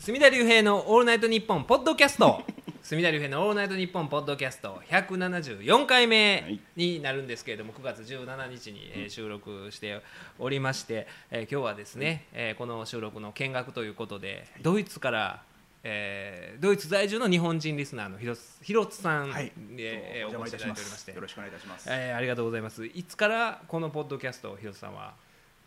[0.00, 2.42] 隅田隆平の「オールナイトニッポン」ポッドキャスト。
[2.82, 4.80] 隅田隆平の「オールナイトニッポン」ポッドキャスト。
[4.88, 10.00] 174回目になるんですけれども9月17日に、えー収録して
[10.38, 15.42] おりまして、えー今日はですね、えーこの収録の見学ということでドイツから、
[15.84, 21.06] えードイツ在住の日本人リスナーのひろつひろつさん、はい、えーお邪魔いたしまお越しいただいておりましす。
[21.06, 21.12] て。
[21.12, 21.86] よろしくお願いいたします。
[21.90, 22.86] えーありがとうございます。
[22.86, 25.12] いつからこのポッドキャストをひろつさんは？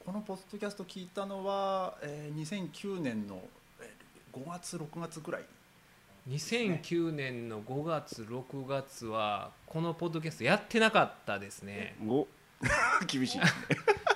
[0.03, 2.41] このポッドキャスト聞いたのは、えー、
[2.73, 3.62] 2009年のえー
[4.33, 5.43] 5月6月ぐらい。
[6.29, 11.95] 2009年の5月6月はこのポッドキャストやってなかったですね。
[12.05, 12.27] ご？
[13.07, 13.39] 厳しい。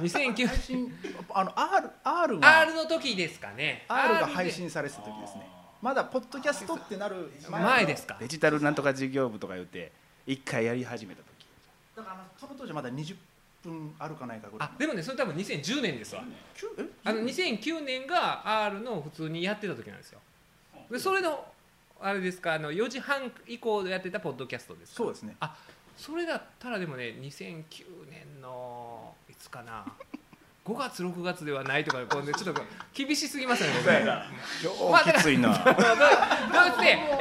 [0.02, 0.94] ですね2009配信
[1.34, 3.86] あの R R が R の時ですかね。
[3.90, 4.34] R がで。
[4.34, 5.50] 配信されてた時ですね。
[5.82, 8.18] まだポッドキャストってなる前ですか？
[8.20, 9.92] デジタルなんとか事業部とか言って
[10.26, 11.46] 一回やり始めた時。
[11.96, 13.16] だからあのその当時まだ20
[13.70, 14.70] 分あるかないかぐらい。
[14.70, 14.78] あ。
[14.80, 16.24] でもねそれ多分2010年ですわ。
[17.04, 20.20] あの2009年が R の普通にやってた時なんですよ。
[20.92, 21.46] でそれの
[22.00, 24.98] あれですかあの4時半以降でやってたポッドキャストですか？
[24.98, 25.36] そうですね。
[25.40, 25.56] あ
[25.98, 27.64] それだったらでもね2009
[28.12, 29.86] 年のいつかな。
[30.68, 32.62] 5月6月ではないとかこうねちょっと
[32.94, 33.70] 厳しすぎますね。
[33.78, 35.50] 僕ねまあ今日きついな。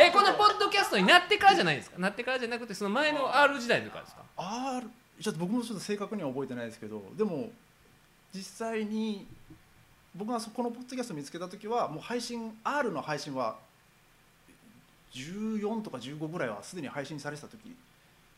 [0.01, 1.99] えこのポッドキャストになってからじゃないですか？
[1.99, 7.51] なってからじゃなくてその前の R 時代とかですか？R ちょっと僕もちょっと正確には覚えてないですけどでも
[8.35, 9.27] 実際に
[10.15, 13.57] 僕がそこのポッドキャストを見つけた時はもう配信 R の配信は
[15.13, 17.75] 14とか15ぐらいはすでに配信されてた時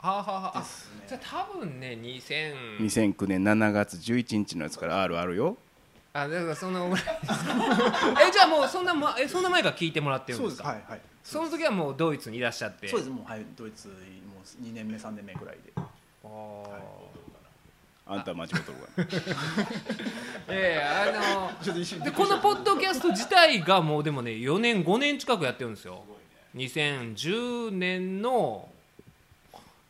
[0.01, 0.59] はあはあはあ。
[0.59, 1.05] あですね。
[1.09, 5.57] じゃあ多分ね2000 2009年7月11日のやつから R あるよ。
[6.13, 8.23] あだからそのぐらいですか？
[8.29, 10.85] えじゃあもうそんな,、ま、えそんな前から聞いてもらってるんそうでかです。
[10.87, 11.01] すはいはい。
[11.25, 12.87] その時はもうドイツにいらっしゃって。
[12.87, 13.11] そうです。
[13.11, 13.97] もうはいドイツもう
[14.65, 15.73] 2年目3年目ぐらいで
[16.29, 17.09] あー。
[18.11, 19.07] あんたは間違ってるから
[20.49, 26.03] ええあの ちょっと一瞬でこのポッドキャスト自体がもうでもね4年5年近くやってるんですよ。
[26.57, 28.71] 2010年の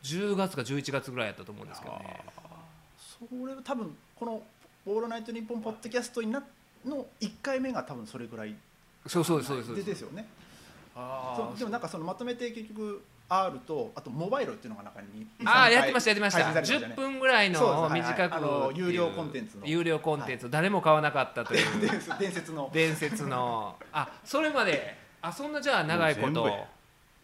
[0.03, 2.23] 10月か11月ぐらいやったと思うんですけどね。
[2.97, 4.43] それは多分この
[4.85, 6.43] 「オールナイトニッポン」ポッドキャストにな
[6.85, 8.53] の1回目が多分それぐらい
[9.07, 10.27] そうそうですそうですですでですよね。
[10.93, 16.43] あそうでもなんかそのまとめて結局 R とあとモバイルっていうのが中にあーやってましたやってました。
[16.43, 18.85] 配信されて10分ぐらいの短くあのっていう。
[18.87, 19.65] 有料コンテンツの。
[19.67, 20.49] 有料コンテンツ。
[20.49, 21.65] 誰も買わなかったという。
[21.79, 22.69] 伝説伝説の。
[22.73, 23.75] 伝説の。
[23.93, 26.67] あそれまであそんなじゃあ長いこと。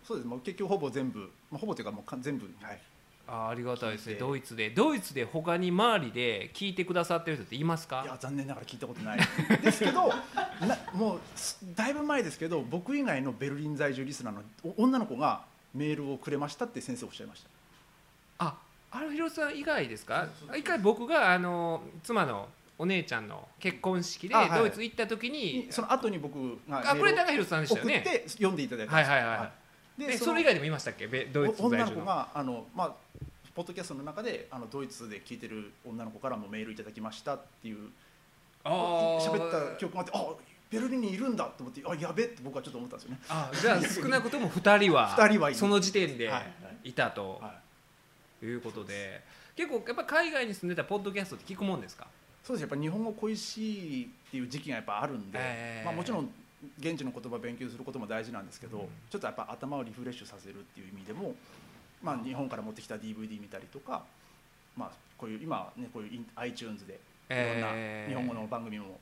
[0.04, 0.28] そうです。
[0.28, 2.46] もう結局ほぼ全部、まあ、ほぼというかもうか全部。
[2.62, 2.80] はい。
[3.28, 4.14] あありがたいですね。
[4.16, 8.04] ドイツでドイツで他に周りで聞いてくださってる人っていますか？
[8.06, 9.20] いや残念ながら聞いたことない。
[9.64, 14.44] ですけどなもうすだいぶ前ですけど僕以外のベルリン在住リスナーの
[14.78, 15.42] お女の子が
[15.76, 17.50] メールをくれましたって先生おっしゃいました。
[18.40, 18.56] あ
[18.92, 20.28] あの広瀬さん以外ですか？
[20.58, 22.48] 一回僕があの妻の
[22.78, 28.04] お姉ちゃんの結婚式でドイツ行った時にその後に僕があこれ高弘さんでしたよね。
[28.06, 29.52] 送って読んでいただいたんですはいはいはい
[30.08, 31.08] でそれ以外でもいましたっけ？
[31.08, 32.94] べドイツ女の子があの、まあ、
[33.54, 37.90] ポッドキャストの中であのドイツで聞いてる女の子からもメールいただきましたっていう
[38.66, 40.26] あー喋った記憶があってあ
[40.76, 43.20] ベルリンにいるんだと思ってあやべって僕はちょっと思ったんですよね。
[43.30, 46.42] あじゃあ少なくとも2人は二人はその時点では
[46.84, 46.92] い。
[46.94, 47.54] たとは
[48.42, 48.46] い。
[48.46, 49.22] いうことで
[49.56, 52.06] 結構やっぱ海外に住んでたポッドキャストって聞くもんですか？
[52.44, 52.62] そうです。
[52.62, 56.30] やっぱ日本語恋しいっていう時期がやっぱあるんで、えーまあ、もちろん
[56.80, 58.88] 現地の言葉を勉強することも大事なんですけど、うん。
[59.10, 61.34] ちょっとやっぱ頭をリフレッシュさせるっていう意味でも、
[62.04, 64.04] まあ、日本から持ってきた DVD 見たりとか、
[64.78, 67.00] まあ、こういう今ねこういう iTunes で
[67.30, 69.00] いろんなえー日本語の番組も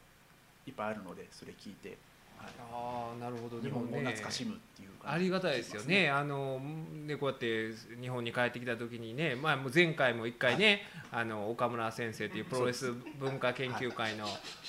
[0.67, 1.97] いっぱいあるのでそれ聞いて、
[2.37, 2.47] はい。
[2.71, 3.59] ああなるほど。
[3.61, 5.15] で日本もね懐かしむっていう感じ。
[5.15, 6.09] ありがたいですよね。
[6.09, 6.59] あの
[7.05, 14.25] ねこうやって日本に帰ってきた時にね、まあもう前回も一回ね、あの岡村先生というプロレス文化研究会の、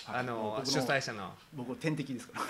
[0.08, 1.32] あの主催者の。
[1.54, 2.40] 僕天敵ですか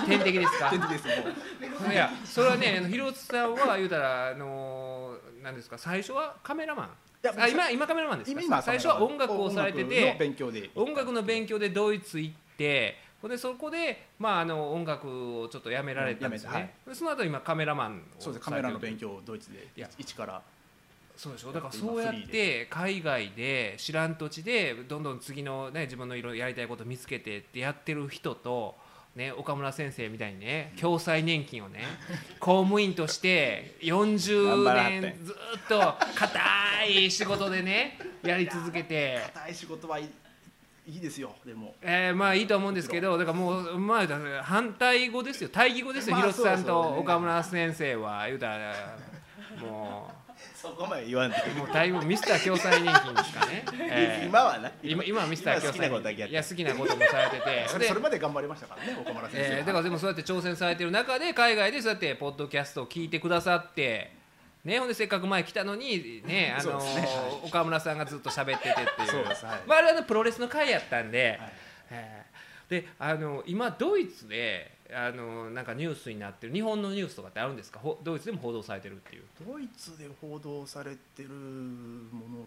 [0.00, 0.06] ら。
[0.06, 0.70] 天敵ですか？
[0.70, 0.80] 天。
[0.80, 1.04] 敵です。
[1.92, 5.76] いやそれはね、あの広津さんは言うたらあのなんですか？
[5.76, 6.90] 最初はカメラマン？
[7.38, 8.40] あ今今カメラマンですか？
[8.40, 10.16] 今最初は音楽をされてて。
[10.18, 10.70] 勉強で。
[10.74, 12.49] 音楽の勉強でドイツ行って
[13.20, 19.68] ほんでそこで、まあ、あの音楽をちょっとやめられたんですよね、やめてでその後今カメラマンをそうですカメラの勉強強をドイツで
[19.98, 20.42] 一から
[21.16, 28.74] そうでしょだからそうやって海外で知らん土地でどんどん次の、ね、自分のいろいろやりたいこと見つけてってやってる人と、
[29.14, 31.80] ね、岡村先生みたいにね共済年金をね
[32.40, 35.00] 公務員として40頑張らはって。
[35.02, 39.20] 年ずっと固い仕事でねやり続けて。
[39.34, 39.98] 硬い仕事は
[40.90, 41.74] いいですよでも。
[41.80, 48.74] えー、まあいいと思うんですけどだからもうまあ反対語ですよ対義語ですよ、まあ広瀬さんと岡村先生は言うたら
[49.60, 50.10] も
[50.54, 51.36] そこまで言わんで。
[51.58, 54.70] もうだいぶミスター共済年金ですかね、 えー今はな。
[54.82, 56.32] 今今はミスター共済今好きなことだけやって。
[56.32, 57.64] いや好きなこともされてて。
[57.68, 64.19] それそれまで頑張りましたからね岡村先生、えー、だからでもそうやって挑戦されてる中で海外でそうやってポッドキャストを聞いてくださって
[64.64, 67.00] ねほんでせっかく前来たのにね あのそうですね。
[67.02, 67.48] はい。
[67.48, 69.08] 岡村さんがずっと喋っててっていう。
[69.08, 69.60] そうですはい。
[69.66, 71.52] まあ、あれはねプロレスの回やったんで、はい。
[71.90, 72.70] えー。
[72.82, 77.80] であの今ドイツであのなんかニュースになってる日本のニュースとかってあるんですか？
[77.80, 79.24] ほドイツでも報道されてるっていう。
[79.46, 82.46] ドイツで報道されてるも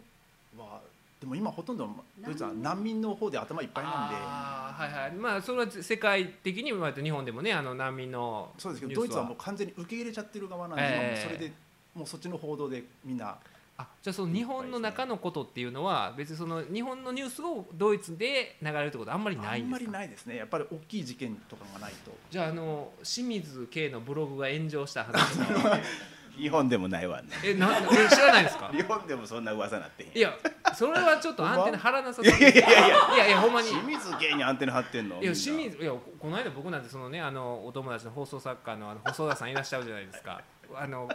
[0.58, 0.82] のは
[1.20, 1.90] でも今ほとんど
[2.20, 4.16] ドイツは難民の方で頭いっぱいなんで。
[4.20, 5.12] あーはいはい。
[5.14, 11.54] まあそれは世界的に日本でもねあの難民のそうですけどドイツはもう完全に受け入れちゃってる側なんで、ええ今もうそれで
[11.96, 13.38] もうそっちの報道でみんな
[13.76, 19.88] あじゃあその日本の中のことっていうのは別にその日本のニュースをドイツで流れるってことあんまりないんですか？
[19.88, 20.36] あんまりないですね。
[20.36, 22.12] やっぱり大きい事件とかがないと。
[22.30, 25.40] じゃああの清水圭のブログが炎上した話
[26.38, 27.30] 日本でもないわね。
[27.44, 28.70] えなえ知らないですか？
[28.72, 30.18] 日本でもそんな噂なってへん。
[30.18, 30.34] いや
[30.76, 32.88] それはちょっとアンテナ張らなさいやいやいやいや。
[33.16, 40.42] いやいやほんまに清水芸にアンテナ張ってんのいや清水いやここの間僕なんてそのねあのお友達の放送作家のあの細田さんいらっしゃるじゃないですか
[40.78, 41.10] あの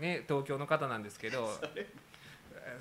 [0.00, 1.44] ね東京の方なんですけど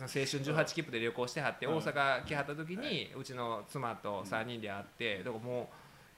[0.02, 5.70] 青春18切符で旅行してはって大阪来はった時にうちの妻と3人で会ってだからも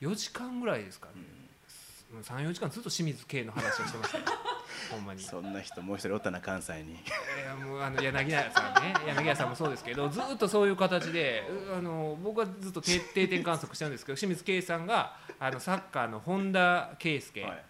[0.01, 1.48] う4時間ぐらいですかね。
[2.24, 4.18] 34時間ずっと清水圭の話をしてました。
[4.19, 4.24] よ
[4.92, 5.21] ほんまに。
[5.21, 6.94] そんな人もう一人おったな関西に。
[6.94, 6.98] い
[7.45, 8.94] やもうあの柳家さんね。
[9.06, 17.63] 柳家さんもそうですけどずっとそういう形でうあの僕はずっと定定点観測してるんですけど清水圭さんがあのサッカーの本田圭佑、はい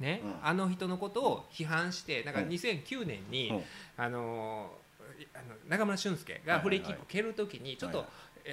[0.00, 0.34] ねうん。
[0.42, 2.48] あの人のことを批判してなんかうん。
[2.48, 3.62] 2009年に、うん。
[3.96, 4.70] あの
[5.20, 8.06] いあの中村俊輔がフリーキック蹴るときにちょっと、はい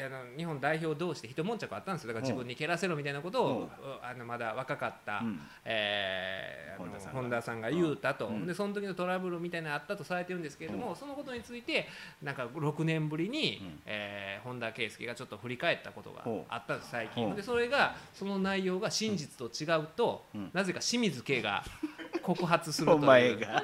[0.06, 2.10] あの日本代表同士で一悶着あったんですよ。
[2.10, 3.70] だから自分に蹴らせろみたいなことを、
[4.02, 5.40] あのまだ若かった、うん。
[5.66, 7.22] えーあの本田さんが。
[7.22, 8.46] 本田さんが言うたと、うん。
[8.46, 11.88] でその時のトラブルみたいなのあったとされてるんですけれども、そのことについて
[12.22, 13.80] なんか6年ぶりに、うん。
[13.86, 17.36] えー本田圭佑がちょっと振り返ったことがあったんです最近。
[17.36, 20.52] でそれがその内容が真実と違うと、うん。
[20.54, 21.64] なぜか清水圭が
[22.22, 22.98] 告発するという。
[22.98, 23.64] お前が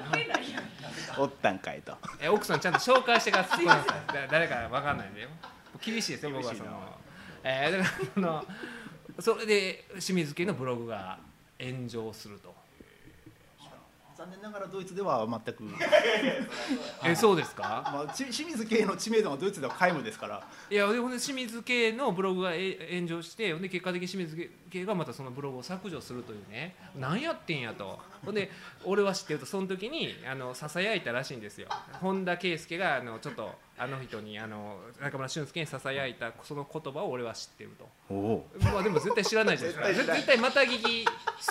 [1.18, 1.96] おったんかいと。
[2.20, 3.64] え奥さんちゃんと紹介してください。
[3.66, 5.28] だ誰かわかんないんでよ
[5.84, 6.70] 厳しいですよ僕はその。
[7.42, 8.44] えー、だからその
[9.20, 11.18] それで清水家のブログが
[11.60, 12.53] 炎上すると。
[14.16, 15.64] 残念ながらドイツでは全く、
[17.04, 17.82] えそうですか？
[17.92, 20.46] まあ、ち清水系の知名度がドイツでは皆無ですから。
[20.70, 26.74] いやでほんで清水系のブログがえ炎上してほんで結果的に清水系がまたそのブログを削除するというね。
[26.96, 27.98] 何やってんやと。
[28.24, 28.50] ほんで
[28.84, 31.68] 俺は知ってるとその時にあのささやいたらしいんですよ。
[32.00, 37.88] 本田圭佑があのちょっとあの人にあの中村俊輔にささやいたその言葉を俺は知ってると。
[38.08, 38.46] おお。
[38.72, 40.06] まあでも絶対知らないじゃないですか。
[40.06, 41.04] 絶対絶対また聞き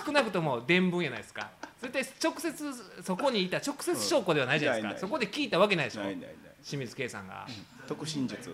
[0.05, 1.51] 少なくとも伝聞やないですか
[1.83, 1.91] 絶
[2.21, 4.89] 対直接そこにいた直接証拠ではないじゃないですか、うん。
[4.89, 6.01] ないないそこで聞いたわけないでしょ。
[6.01, 6.31] ないないない
[6.65, 7.45] 清水圭さんが、
[7.87, 8.49] 特進術。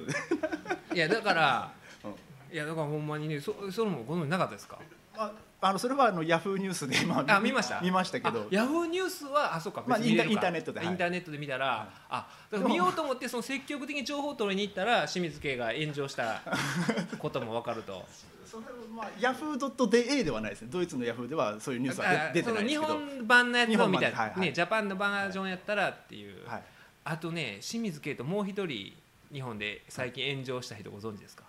[0.93, 1.71] いやだから、
[2.03, 2.55] うん。
[2.55, 4.79] いやだからほんまにねそそれもご存じなかったですか？
[5.15, 5.31] あ
[5.61, 7.81] あのそれはあのヤフーニュースで、まあ見ました？
[7.81, 8.41] 見ましたけど。
[8.41, 10.87] あヤフーニュースはあそうかまあインターネットではい。
[10.87, 16.41] インターネットで見たら、あだから見ようと思ってその積極的に情報を取りに行ったら清水圭が炎上した
[17.19, 18.05] ことも分かると。
[18.49, 19.57] それはまあヤフー
[19.87, 20.69] .de ではないですね。
[20.71, 22.87] ドイツのヤフーではそういうニュースはあ出出てないですけど。
[22.87, 24.39] 日本版のやつを見たら、日本版ではいはい。
[24.39, 26.63] ねジャパンのバージョンやったらっていう、はい、
[27.03, 28.95] あとね清水圭ともう一人
[29.31, 31.43] 日本で最近炎上した人ご存知ですか？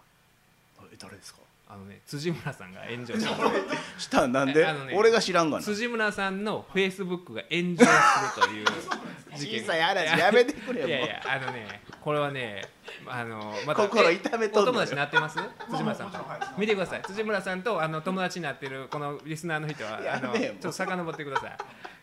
[0.92, 1.40] え誰ですか？
[1.72, 3.30] あのね辻村さんが炎上した。
[4.00, 4.64] したんなんで？
[4.66, 5.62] ね俺が知らんがな。
[5.62, 8.66] 辻村さんのフェイスブックが炎上するという
[9.38, 11.08] 事件小さい話やめてくれよいやいもう。
[11.10, 12.64] やあのねこれはね
[13.06, 15.38] あのまた心え痛めとお友達になってます？
[15.70, 16.28] 辻村さんもちろん。
[16.28, 17.02] はい見てください。
[17.02, 21.56] 辻村さんとあの友達になってるこのリスナーの人はあのちょっと遡ってください。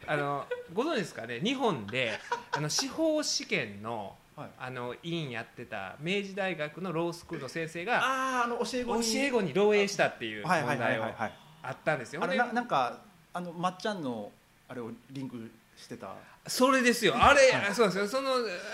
[0.07, 1.41] あのご存知ですかね？
[1.41, 2.17] 日本で
[2.53, 4.49] あの司法試験のはい。
[4.59, 11.13] あの委員やってた明治大学のロースクールの先生があああの教え子教にえ子に漏洩したっていう問はいはいはい題をはい。
[11.17, 12.23] はいあったんですよ。
[12.23, 12.99] あれでななんか
[13.33, 14.31] あのまっちゃんの
[14.69, 16.13] あれをリンクしてた？
[16.45, 17.13] それですよ。
[17.17, 18.07] あれ、そうですよ。
[18.07, 18.29] その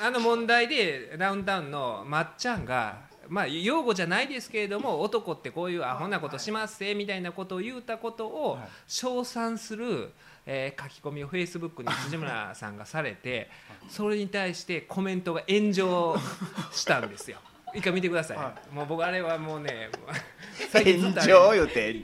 [0.05, 8.67] あの問題でダウンタウンのまっちゃんがまあ用語じゃないですけれども男ってこういうアホなことしますせみたいなことを言うたことをはい。
[8.85, 10.11] 称賛する、
[10.45, 13.49] えー書き込みをフェイスブックに辻村さんがされて
[13.89, 16.17] それに対してコメントが炎上
[16.71, 17.37] したんですよ。
[17.75, 19.89] 一回見てください、はもう僕あれはもうね
[20.71, 21.95] 炎上言うて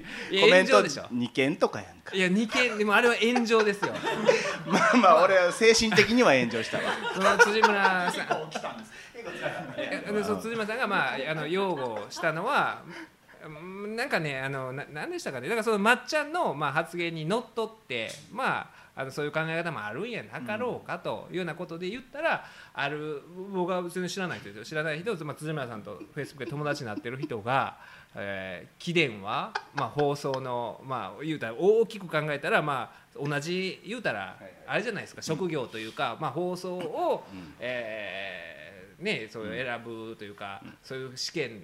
[0.42, 1.04] コメント炎上でしょ。
[1.04, 2.16] 2件とかやんか。
[2.16, 3.94] いや2件でもあれは炎上ですよ。
[4.66, 6.84] まあまあ俺は精神的には炎上したわ。
[7.14, 8.84] その辻村さん。
[10.14, 13.19] でその辻村さんが、まあ、あの擁護したのはうん
[13.96, 15.48] なんかねあのな何でしたかね。
[15.48, 22.44] だからそのまっちゃんの、まあ、発言にのっとってまああのそういう考え方もあるんやなかろうかというようなことで言ったら、
[22.74, 23.22] ある
[23.54, 24.66] 僕は別に知らない人ですよ。
[24.66, 27.78] 知らない人、まあ、辻村さんとフェイスブックで友達になってる人が、
[28.14, 34.36] えー、貴殿は、まあ、放送の、まあ、言うたら大きく考えたら、まあ、同じ言うたら
[34.68, 35.22] あれじゃないですか。
[35.22, 37.24] 職業というか、まあ、放送を、
[37.62, 41.62] えーね、そういう選ぶというか、そういう試験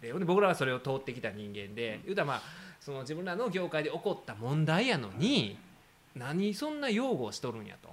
[0.00, 2.42] で僕らはそれを通ってきた人間で、言うたらまあ
[2.80, 5.58] その自分らの業界で起こった問題やのに、
[6.16, 7.88] 何そんな擁護をしとるんやと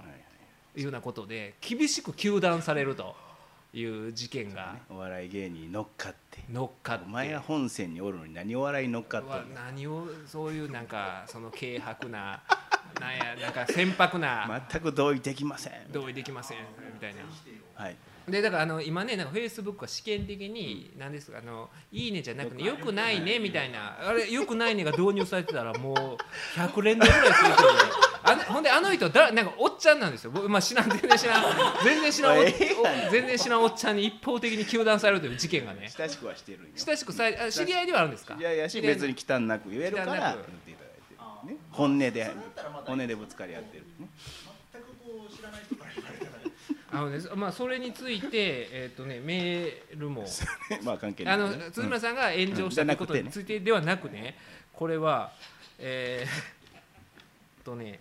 [0.78, 3.14] いうようなことで厳しく糾弾されると
[3.72, 7.04] いう事件がお笑い芸人に乗っかって乗っかって。
[7.06, 12.42] お前は本線におるのに何お笑いに乗っかっとわんねん何をそういうなんかその軽薄な
[13.00, 15.72] なんやなんか船舶な 全く同意できません。
[15.92, 16.58] 同意できません
[16.94, 17.20] みたいな。
[17.74, 17.96] はい
[18.30, 23.38] でだからあの今ねなんかフェイスブックは試験的に何ですかあのいいねじゃなくてよくないね。
[23.38, 23.96] みたいな。
[24.00, 27.68] あれよくないねが導入されてたらもう100連打ぐらいする人で
[28.24, 30.30] あのほんであの人だなんかおっちゃんなんですよ。
[30.30, 31.44] 僕まあ知らん全然知らん。
[31.84, 32.44] 全然知らんお
[33.10, 35.90] 全然知らんおっちゃんに一方的に糾弾されるという事件がね。
[35.96, 38.34] 親しくはしてる親しくされあ知り合いではあるんですか？
[38.38, 42.30] いやいやし別に忌憚なく言えるから言っていただいて、ね、本音で
[42.84, 44.08] 本音でぶつかり合ってる、ね、
[44.72, 46.17] 全くこう知らない人から言われたら
[46.90, 48.28] あのねまあそれについて
[48.72, 50.24] えっ、とねメールも。
[50.82, 54.36] まあ関係ない、あの村さんが炎上したことについてではなくね、
[54.72, 55.32] これは、
[55.78, 58.00] えー、とね、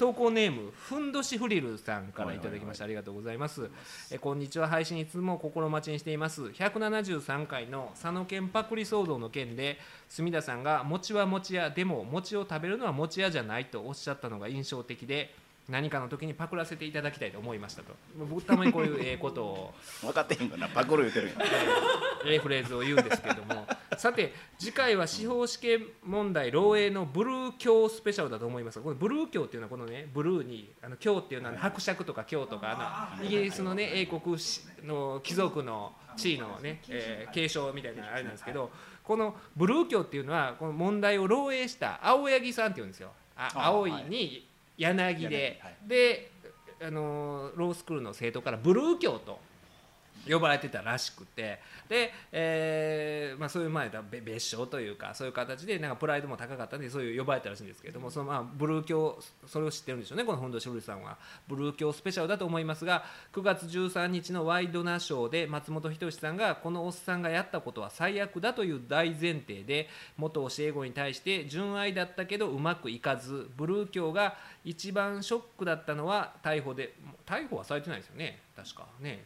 [0.00, 3.68] 投稿ネームふんどしフリルさんからいただきました、ありがとうございます。
[4.10, 4.66] えこんにちは。
[4.66, 6.44] 配信いつも心待ちにしています。
[6.44, 15.34] 173回の佐野県パクリ騒動の件で墨田さんが餅は餅屋でも餅を食べるのは餅屋じゃないとおっしゃったのが印象的で
[15.70, 17.94] 何かの時にパクらせていただきたいと思いましたと。
[18.28, 19.74] 僕たまにこういうええことを。
[20.02, 20.68] 分かってへんかな。
[20.68, 21.30] パクロ言うてる
[22.26, 23.66] ええフレーズを言うんですけれども。
[23.96, 34.22] さて次回は司法試験問題漏洩のブルー教スペシャルだと思いますがこのブルー教っていうのはこのねブルーにあの教っていうのは伯爵とか教とかあのイギリスのね英国
[34.84, 38.70] の貴族の地位のね、えー継承みたいなあれなんですけど
[39.04, 43.10] このブルー教っていうのはこの問題を漏洩した青柳さんっていうんですよ。
[43.36, 44.49] ああ青いに
[44.80, 46.32] 柳で、で
[46.82, 49.38] あのロースクールの生徒からブルー教と
[50.28, 51.60] 呼ばれてたらしくて。
[51.88, 61.18] で、えーまあ、そういう前だべ別称というかそういう形でなんかプライドも高かったんでそういう呼ばれたらしいんですけれどもそのまあブルー教それを知ってるんでしょうねこの本土しぶりさんは。
[61.48, 76.94] ブルー教スペシャルだと思いますが9月13日のワイドナショーで松本人志さんがこのおっさんがやったことは最悪だという大前提で元教え子に対して純愛だったけどうまくいかずブルー教が一番ショックだったのは逮捕で
[77.26, 78.86] 逮捕はされてないですよね確か。
[79.00, 79.24] ね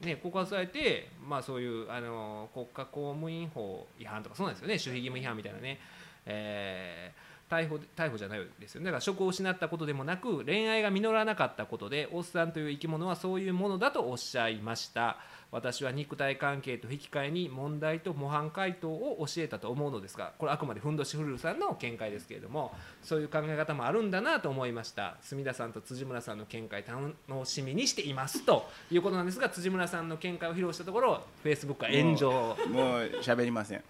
[0.00, 4.74] ね、告発されて、まあ、そういうあの国家公務員法違反とかそうなんですよね。
[4.74, 5.80] 守秘義務違反みたいなね、
[6.26, 8.86] えー逮捕逮捕じゃないですよね。
[8.86, 15.16] だから職を失ったことでもなく恋愛が実らなかったことでおっさんという生き物はそういうものだとおっしゃいました。
[15.50, 25.16] 私は肉体関係と引き換えに問題と模範解答を教えたと思うのですがこれあくまでふんどしフルルさんの見解ですけれどもそういう考え方もあるんだなと思いました。
[25.22, 32.30] 墨田さんと辻村さんの見解楽しみにしていますということなんですが辻村さんの見解を披露したところフェイスブックは炎上。
[32.30, 33.82] もう喋りません。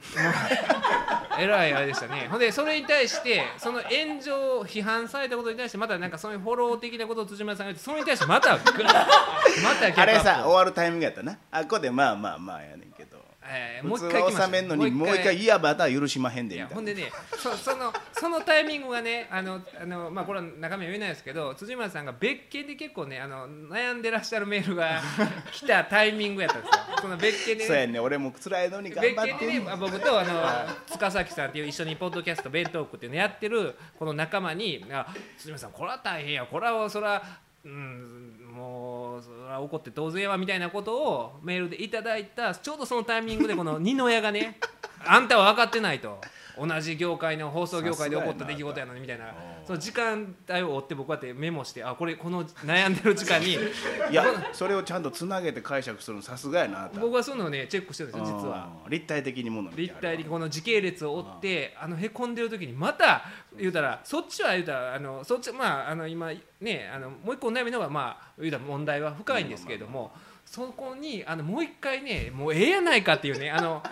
[1.41, 2.29] えらいあれでしたね。
[2.31, 13.19] ほんでそれに対してその炎上批判されたことに対してまたなんかそういうフォロー的なことを辻村さんが言ってそれに対してまたまた逆あれさ終わるタイミングやったなあっこでまあまあまあやねんけど。
[13.51, 15.37] えーもう一回収めんのにもう一回。
[15.39, 16.71] いやまた許しまへんでいみたいな。
[16.71, 25.01] やほんでねそそのそのタイミングがねあのあの、まあ、これは中身は言えないですけど辻村さんが別件で結構ねあの悩んでらっしゃるメールが
[25.53, 26.83] 来たタイミングやったんですよ。
[27.01, 29.33] その別件でそうやねね俺も辛いのに頑別張って。
[29.33, 30.43] んねん件でねまあ僕とあの
[30.87, 35.07] 塚崎さんっていう一緒にポッドキャスト「弁当区」っていうのやってるこの仲間に「あ
[35.39, 36.45] 辻村さんこれは大変や。
[36.45, 37.23] これはそれは
[37.65, 44.59] うんもうそれは怒って当然やわ」みたいなことをメールでいただいたちょうどそのタイミングでこの二の矢がね
[45.05, 46.21] 「あんたは分かってない」と。
[46.59, 49.33] 同じ業界の放送業界で起こった出来事やのにみたいな。
[49.65, 53.55] その時間帯を追って僕はってメモしてあこれこの悩んでる時間に。
[54.11, 58.71] いやそれをちゃんとつなげて解釈するのさすがやな僕はそういうのをねチェックしてるんですよ実は。
[58.85, 63.23] うん立体的にもの立体的にこの時系列を追ってあのへこんでる時にまた
[63.57, 70.13] 言うたらそっちは言うたらあのそっちまああの今ねあのもう一個悩みのがまあ言うたら問題は深いんですけれども
[70.51, 73.83] そこにあのもう一回ねもうええやないかっていうねあの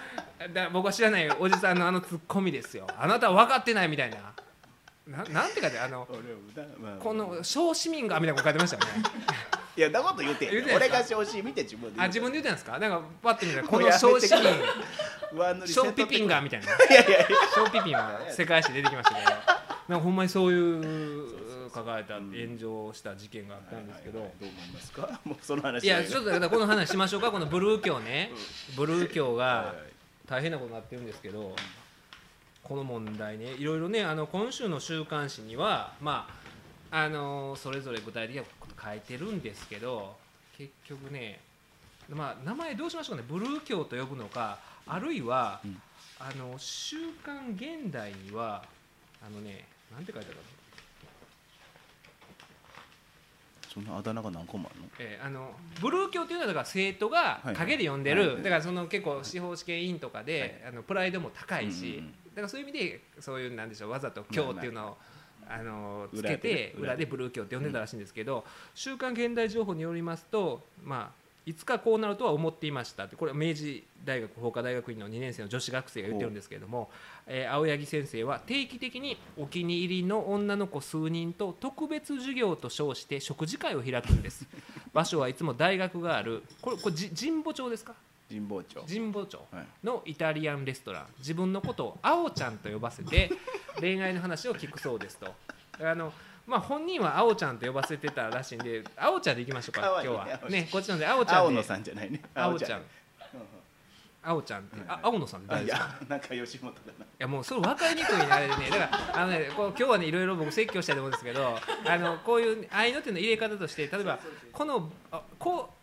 [0.55, 2.87] だ僕は知らないおじさんのあのツッコミですよ。
[2.99, 4.17] あなたは分かってないみたいな。
[5.07, 6.97] ななんて書いてあの俺を歌まあ。
[6.99, 9.03] この小市民がみたいなこと書いてましたよね。
[9.77, 12.79] いやだこと言うてん言うてない俺が調子見て自分であ自分で言ってたんですか？
[12.79, 14.43] なんかパッと見たらこの小市民
[15.33, 16.67] 上塗りショーピピンガーみたいな。
[16.73, 17.27] いやいやいや。
[17.29, 19.31] ショーピピンは世界史出てきましたけど。
[19.89, 21.46] なんかほんまにそういう
[21.77, 23.87] 書かれた炎上した事件があったん。
[23.87, 24.53] ですけど、はいはいはい。
[24.53, 25.21] どう思いますか？
[25.25, 27.31] もうその話いやちょっとだからこの話しましょうか。
[27.31, 28.33] このブルー教ね。
[28.77, 29.75] ブルー教が
[30.27, 31.55] 大変なことになってるんですけど
[32.63, 36.29] この問題ねいろいろねあの今週の週刊誌にはま
[36.91, 40.17] ああのそれぞれ具体的なこと書いてるんですけど
[40.57, 41.41] 結局ね
[42.09, 43.29] まあ名前どうしましょうかね。
[43.29, 45.81] ブルー教と呼ぶのかあるいは、うん。
[46.19, 48.65] あの週刊現代には
[49.21, 50.49] あのねなんて書いてあるかな
[53.77, 54.89] そんなあだ名が何個もあるの？
[54.99, 55.51] えーあの
[55.83, 58.43] ブルー教というのはだから生徒がはい陰で読んでる、はい。
[58.43, 62.05] だからその結構司法試験委員とかで、あのプライドも高いし、うんうんうん。
[62.07, 64.97] だからそういう意味でそういうなんでしょうわざと教っていうのを、
[65.47, 67.07] あのつけて裏で裏で。
[67.07, 73.15] ブルー教って呼んでたらしいんですけど「週刊現代情報」によりますとまあいつかこうなるとは思っていましたって。
[73.15, 76.91] これは明治大学法科大学院の2年生の女子学生が言ってるんですけれども、
[77.29, 84.45] えー青柳先生は定期的にお気に入りの女の子数人と特別授業と称して食事会を開くんです。
[84.93, 87.95] 場所はいつも大学があるこれこれじ神保町ですか？
[88.29, 88.83] 神保町。
[88.93, 89.67] 神保町はい。
[89.85, 91.07] のイタリアンレストラン。
[91.21, 93.31] 自分のことをあおちゃんと呼ばせて
[93.79, 95.33] 恋愛の話を聞くそうですと。
[95.81, 96.13] あの
[96.47, 100.49] まあ本人はあおちゃんと呼ばせてたらしいんであおちゃんでいきましょうか今日は。
[100.49, 101.39] ねこっちのであおちゃんで。
[101.49, 102.23] 青野さんじゃないね。
[102.35, 102.81] あおちゃん。
[102.81, 102.85] う
[104.23, 104.77] あおちゃんって。
[104.77, 105.85] はいあ青野さんってあい誰ですか？
[106.01, 114.19] やなんか吉本だないやもうそれ分かりにくいねあれでねだからあのねこう今日はねいろいろ僕説教したいと思うんですけどあのこういう愛の手の入れ方として例えば
[114.53, 115.76] このあこう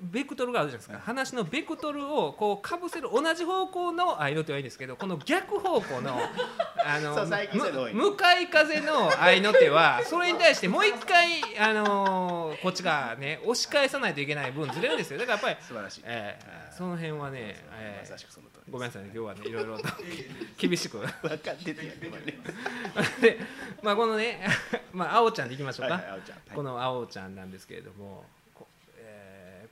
[0.00, 6.18] ベクトルがあるじゃないですか、話のベクトルをこうかぶせる同じ方向の愛の手はいいんですけどこの逆方向の
[6.84, 7.14] あの
[7.92, 15.18] 向かい風の愛の手はそれに対してもう一回あのこっちがね押し返さないといけない分ずれるんですよ。
[15.18, 16.02] だからやっぱり、素晴らしい。
[16.04, 19.10] えーその辺はね、えーごめんなさいね。
[19.14, 19.84] 今日はねいろいろと
[20.56, 20.98] 厳しく。
[20.98, 21.82] 分かってて
[23.20, 23.38] で
[23.82, 24.40] まあこのね
[24.92, 26.20] まああおちゃんでいきましょうか、はいはい
[26.54, 28.24] このあおちゃんなんですけれども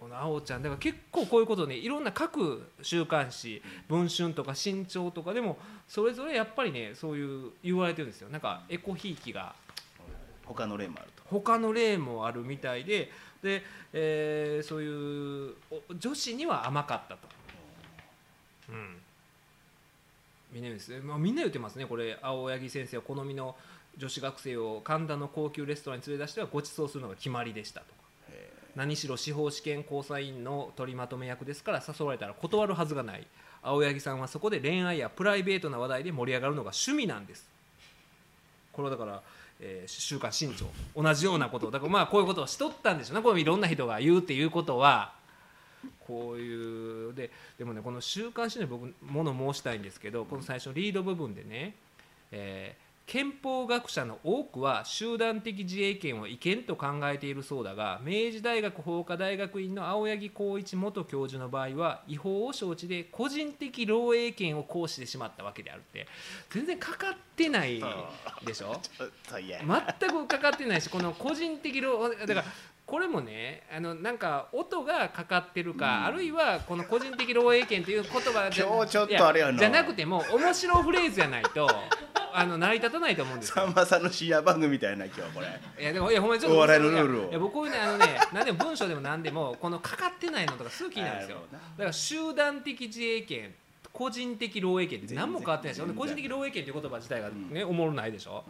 [0.00, 0.62] こ,、のあおちゃん。
[0.62, 8.30] だから結構こういうことねいろんな各週刊誌文春とか新潮とかでもそれぞれやっぱりねそういう言われてるんですよ。
[8.30, 9.54] なんかエコひいきが。
[10.46, 11.22] 他の例もあると。
[11.26, 13.10] 他の例もあるみたいで
[13.42, 17.28] で、えーそういうお女子には甘かったと。
[18.70, 18.96] うん。
[20.52, 22.18] みんな言うんですね、まあ、みんな言ってますねこれ。
[22.20, 23.54] 青柳先生は好みの
[23.96, 27.86] 女子学生を神田の高級レストランに連れ出してはご馳走するのが決まりでしたと
[28.76, 33.26] 何しろ司法試験交際員の取りまとめ役ですから誘われたら断るはずがない。
[33.62, 37.46] 青柳さんはそこで恋愛やプライベートな話題で盛り上がるのが趣味なんです。
[38.72, 39.22] これはだから、
[39.60, 41.70] えー週刊新潮同じようなこと。
[41.70, 43.22] だからまあこういうことをしとったんでしょうね。
[43.22, 45.12] これいろんな人が言うっていうことは。
[46.06, 51.74] こういうででもねこの週刊誌に僕もの申したいんですけどこの最初のリード部分でね、
[52.32, 66.06] えー憲法学者の多くは集団的自衛権を違憲と考えているそうだが明治大学法科大学院の青柳光一元教授の場合は違法を承知で個人的漏洩権を行使してしまったわけであるって。
[66.50, 67.82] 全然かかってない
[68.46, 68.80] でしょ？
[69.98, 72.44] 全くかかってないしこの個人的漏だから
[72.90, 79.58] これもねあのなんか音がかかってるか、あるいはこの個人的漏洩権という言葉じゃ今日ちょっとあれやな。
[79.60, 81.70] じゃなくても面白フレーズじゃないと
[82.34, 83.54] あの成り立たないと思うんですよ。
[83.54, 85.46] さんまさんの深夜番組みたいな今日これ。
[85.80, 87.30] いやでもいやほんまにちょっとお笑いのルールを。
[87.30, 91.38] いや僕こういうねあのね何でも文章でも何でもこのかかってないのとかすぐ気になるんですよ。
[91.52, 93.54] だから集団的自衛権
[93.92, 95.96] 個人的漏洩権って何も変わってないでしょで全然。
[95.96, 98.44] 個人的漏洩権っていう言葉自体がね、おもろないでしょ、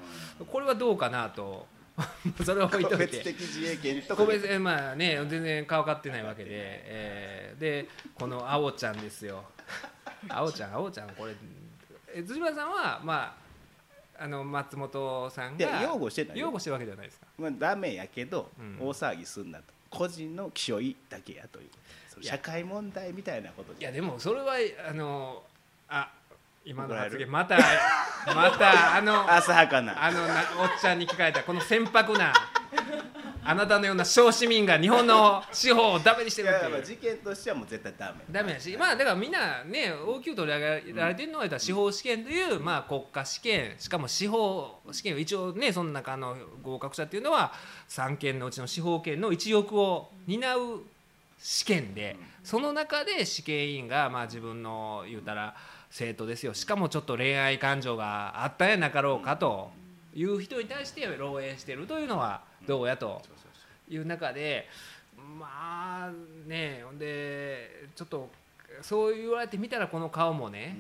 [0.51, 1.67] これはどうかなと
[2.45, 3.07] それは置いといて。
[3.07, 9.45] 個別的自衛権と個別えまあね全然顔かってないわけで、 えーでこのあおちゃんですよ。
[10.29, 11.35] あおちゃんあおちゃんこれ
[12.15, 13.37] え辻村さんはま
[14.19, 16.47] ああの松本さんが擁護してないよ。
[16.47, 17.27] 擁護してるわけじゃないですか。
[17.39, 18.77] まあダメやけど、うん。
[18.81, 19.65] 大騒ぎすんなと。
[19.89, 21.71] 個人の気象いだけやという。
[22.23, 24.55] 社会問題みたいなこといやでもそれは
[24.89, 25.43] あの
[25.89, 26.11] あ
[26.65, 27.57] 今の発言また
[28.27, 30.05] またあの浅はかな。
[30.05, 32.33] あのなおっちゃんに聞かれたこの船舶な
[33.43, 36.65] あなたのような小市民が日本の司法をダメにしているっていう。
[36.65, 38.25] やまあ事件としてはもう絶対ダメ。
[38.31, 47.53] ダメだしまあだからみんなね大きく取り上げられてるのは言ったら司法試験という、まあ、国家試験しかも司法試験一応ねその中の合格者っていうのは
[47.89, 50.83] 3件のうちの司法権の一翼を担う
[51.43, 55.55] 試験で、その中で試験委員が、まあ、自分の言うたら
[55.91, 56.55] 生徒ですよ。
[56.55, 59.71] しかもちょっと恋愛感情があったんやなかろうかと
[60.15, 63.21] いう人に対して漏洩してるというのはどうやと。
[63.89, 64.69] いう中で
[65.37, 66.13] まあ
[66.47, 68.31] ねほんでちょっと
[68.83, 70.77] そう言われてみたらこの顔もね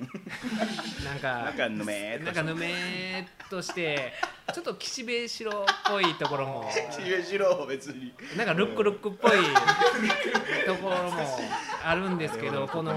[1.04, 4.12] なんかなんかぬめーっとして
[4.54, 6.70] ちょっと岸辺四郎っぽいところも。
[6.90, 8.12] しげしろ別に。
[8.36, 9.32] なんかルックルックっぽい
[10.66, 11.12] ところも
[11.84, 12.92] あるんですけどこの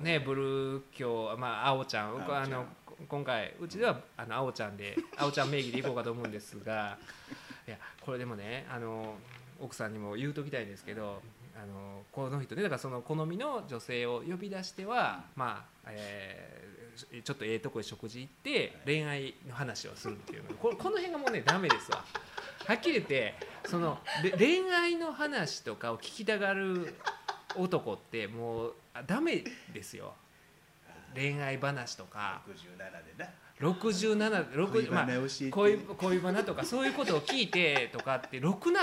[0.00, 2.66] ねブルー教まあ青ちゃん僕はあの
[3.08, 6.98] 今回うちではあの青ちゃんで 青ちゃん名義でいこうかと思うんですが
[7.66, 9.16] いやこれでもねあの
[9.60, 11.22] 奥さんにも言うときたいんですけど
[11.54, 16.76] あのこの人ねだからその好みの女性を呼び出してはまあ、えー
[17.22, 20.50] ちょっとええとこへ食事行って恋愛の話をするっていうの。
[20.56, 22.02] ここの辺がもうねダメですわ。
[22.66, 23.34] はっきり言って
[23.66, 26.94] そのれ恋愛の話とかを聞きたがる
[27.54, 30.14] 男ってもうあダメですよ。
[31.14, 32.42] 恋愛話とか。
[32.48, 33.26] 67でな。
[33.60, 38.80] 67 6まあ恋恋恋バナとかそういうことを聞いてとかってろくな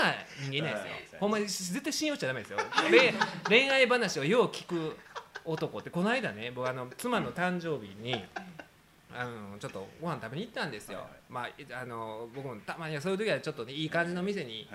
[0.50, 1.18] 人間ないですよ。
[1.20, 2.58] ほんまに絶対信用しちゃダメですよ。
[2.90, 3.14] で
[3.48, 4.96] 恋愛話をよう聞く
[5.44, 8.24] 男ってこの間ね僕あの妻の誕生日に
[9.16, 11.56] あのちょっとご飯食べに行ったんですよ、はいはい。
[11.68, 14.68] まああの僕もたまにはそういう時はちょっとねいい感じの店に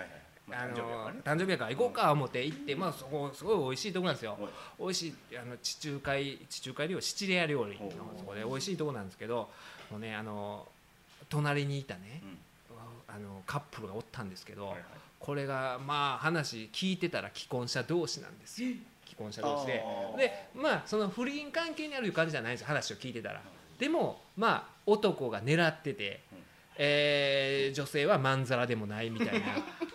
[0.51, 4.37] あの誕生日やから行こうか思って行って、まあ、そこすごい美味しいとこなんですよ。
[4.39, 4.49] はい。
[4.79, 9.49] 美味しいあの地中海地中海料理シチリア料理のそこで美味しいとこなんですけど
[9.91, 10.67] もうねあの
[11.29, 12.37] 隣にいたねうん。
[13.11, 14.75] あのカップルがおったんですけど、
[15.19, 18.69] これがまあ話聞いてたら既婚者同士なんですよ。
[19.03, 19.83] 既婚者同士で。
[20.15, 23.41] でまあその不倫関係にある感じじゃないんですよ話を聞いてたら。
[23.79, 26.19] でもまあ男が狙ってて、
[26.81, 29.45] えー女性はまんざらでもないみたいな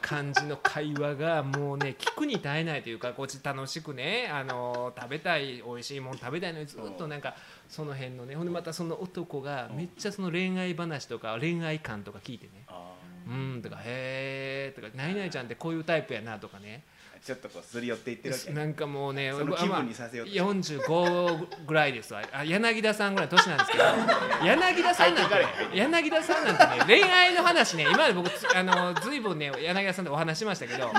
[0.03, 7.35] 感じの会話がもうね聞くに耐えないというかこっち楽しくねあの食べたい美味しいもん食べたいのにずっとなんか
[7.69, 12.65] その辺のねほんでまたその男がめっちゃその恋愛話とか恋愛観とか聞いてね。
[12.69, 12.93] あ
[13.27, 16.85] 「うん」とか「へえ」とか「何々ちゃんってこういうタイプやな」とかね。
[16.91, 16.94] ー
[17.25, 18.55] ちょっとこうすり寄っていってるわけや。
[18.55, 22.13] なんかもうねその気分にさせようとまあ45ぐらいです。
[22.13, 23.85] わあ柳田さんぐらいの年なんですけど
[24.45, 30.93] 柳田さんなんてね柳田さんなんてね恋愛の話ね今まで僕つあのずいぶんね柳田さんとお話ししましたけど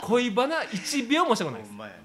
[0.00, 1.70] 恋バナ1秒もしたことないです。
[1.70, 1.98] ほんまやな。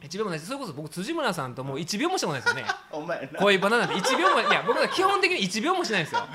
[0.00, 2.72] 1秒もないそれこそ僕辻村さんともう1秒もしたことないですよね。
[2.90, 3.38] ほんまやな。
[3.40, 6.26] 恋バナなんて1秒もいや僕は基本的に1秒もしないんですよ。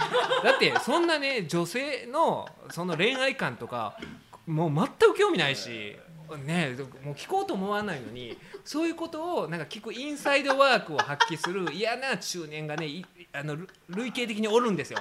[0.44, 3.98] だってそんなね女性のその恋愛観とか
[4.46, 5.98] もう全く興味ないし
[6.38, 15.00] ねもう聞こうと思わないのにそういうことをなんか聞くインサイドワークを発揮する嫌な中年がねいあのる類型的におるんですよ。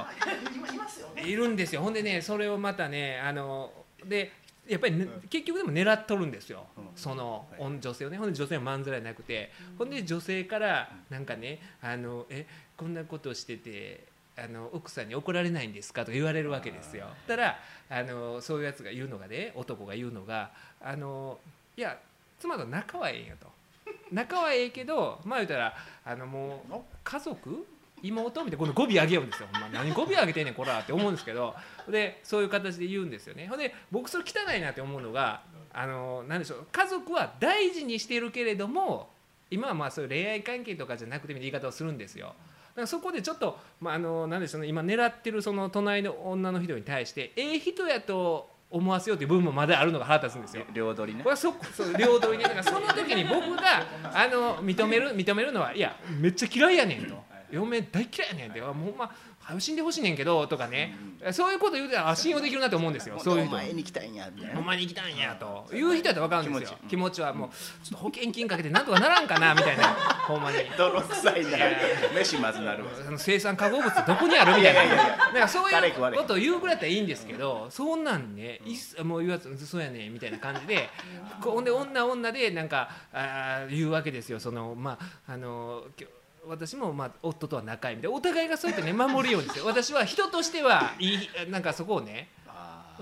[1.25, 1.83] いるんですよ。
[1.83, 3.73] ほんでねそれをまたねあの
[4.05, 4.33] で
[4.69, 6.85] やっぱり、ね結局でも狙っとるんですよ、うん。
[6.95, 7.61] その、はい。
[7.61, 8.19] 女女性をね。
[8.19, 14.07] ほんで女性はまんざらなくて、ほんで女性からなんかねあのえこんなことしてて
[14.42, 16.05] あの奥さんに怒られないんですか？
[16.05, 17.07] と言われるわけですよ。
[17.26, 17.59] たら
[17.90, 20.50] あのそういうやつが言うのがね男が言うのが
[20.81, 21.38] あの
[21.76, 21.98] いや
[22.38, 23.46] 妻と仲はええんやと。
[24.11, 25.74] 仲はええけどまあ言うたら
[26.05, 26.74] あのもう
[27.05, 27.66] 家族？
[28.03, 28.44] 妹？
[28.44, 28.59] みたいな。
[28.59, 29.48] この語尾上げようんですよ。
[29.53, 29.68] ほんま。
[29.68, 31.55] 何語尾上げてんねんこらって思うんですけど。
[31.88, 33.46] でそういう形で言うんですよね。
[33.46, 36.66] ほんで僕それ汚いなって思うのがあのなんでしょう。
[36.72, 39.11] 家族は大事にしてるけれども
[39.50, 42.35] 今はまあそういう恋愛関係とかじゃなくても言い方をするんですよ
[42.81, 50.64] らそこでちょっと、まあ、あのなんでしょうね今狙ってるその隣の女の人に対してええ人やと思わせようという部分もまだあるのが腹立つんですよ。
[50.73, 51.25] 両取りね。
[51.25, 52.45] これはそそう両取りね。
[52.45, 57.31] だからその時に僕があの認める認めるのはいやめっちゃ嫌いやねんと。
[57.51, 58.61] 嫁大嫌いやねんって。
[58.61, 59.12] もうほんま
[59.59, 60.97] 死んでほしいねんけどとかね。
[61.33, 63.19] そういうこと言うてたらあ信用できるなと思うんですよ。
[63.19, 63.57] そういう人。
[63.57, 64.57] 前に来たんやみたいな。
[64.57, 66.79] ほんまに行きたいんやという人やったら分かるんですよ。
[66.89, 67.35] 気持ちは。
[67.35, 67.57] もうちょ
[67.89, 69.85] っと保険金かけてなんとかならんかなみたいな。
[70.27, 70.59] ほんまに。
[70.79, 71.59] 泥臭いな。
[72.15, 72.85] 飯まずなる
[73.19, 74.83] 生産化合物どこにあるみたいな。
[74.85, 75.17] いやいやいや。
[75.17, 80.89] なんかそういうことを言うぐらいだったらいいんですけどそんなんねいもう言うやつそうやねみたいな感じで
[81.41, 84.41] ほんで女女でなんかあー言うわけですよ。
[84.41, 86.09] そのまああのきょ
[86.46, 92.29] 私もまあ夫とは仲いいんでお互いがそうやってね守るようにですよ私は人としてはいいなんかそこをね。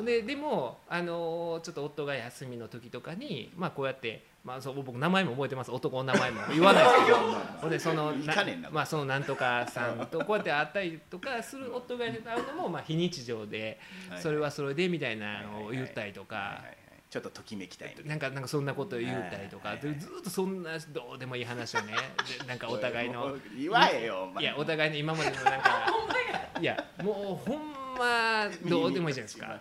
[0.04, 5.72] ででも、あのーちょっと夫が休みの時とかに、まあ、こうやって、まあ、そう僕名前も覚えてます。
[5.72, 6.40] 男の名前も。
[6.50, 7.18] 言わないですけど。
[7.60, 8.34] ほんでそのな
[8.70, 16.62] まあ、そのなんとかさんとこうやって会ったりとかする夫が会うのも、まあ、非日常ではいそれはそれでみたいなのを言ったりとか
[17.10, 18.16] ちょっとときめきたいな。
[18.16, 19.70] んかなんかそんなことを言ったりとか。
[19.70, 21.94] はいでずっとそんなどうでもいい話をね
[22.38, 23.36] でなんかお互いの。
[23.56, 25.86] 言わえよいやお互いの今までのなんか
[26.60, 29.58] いやもうほんまどうでもいいじゃないですか。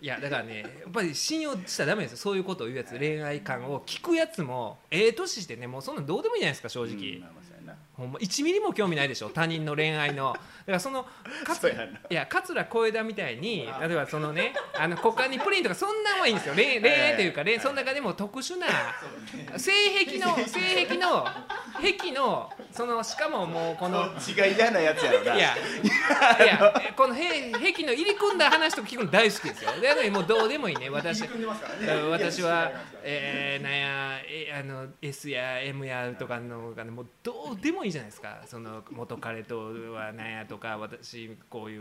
[0.00, 2.18] いやだからねやっぱり信用したらダメですよ。
[2.18, 3.80] そういうことを言うやつ恋愛観を。
[3.80, 7.37] 聞くやつもええ年してねもうそんなんどうでもいいじゃないですか正直、うんまあ
[7.98, 9.28] ほんま1ミリも興味ないでしょ？
[9.28, 10.32] 他人の恋愛の。
[10.32, 11.04] だからその
[11.44, 16.54] かついや桂小枝みたいに例えばそのねあの股間にプリンとかそんなんはいいんですよ。
[16.54, 18.66] 恋恋愛というか恋その中でも特殊な
[19.58, 19.72] 性
[20.06, 21.26] 癖の性癖の
[21.80, 25.34] 癖のそのしかももうこの違い嫌なやつやろな。
[25.34, 25.56] いや
[26.44, 29.72] いやこのへ癖の入り組んだ話とか聞くの大好きですよ。
[29.80, 30.88] でなのにもうどうでもいいね。
[30.88, 32.70] 私私は、
[33.02, 38.42] えー、なんやえあの S や M やとかのがねもうどうでもいいじゃないですか。
[38.46, 41.78] その元彼とはなんやとか私こうい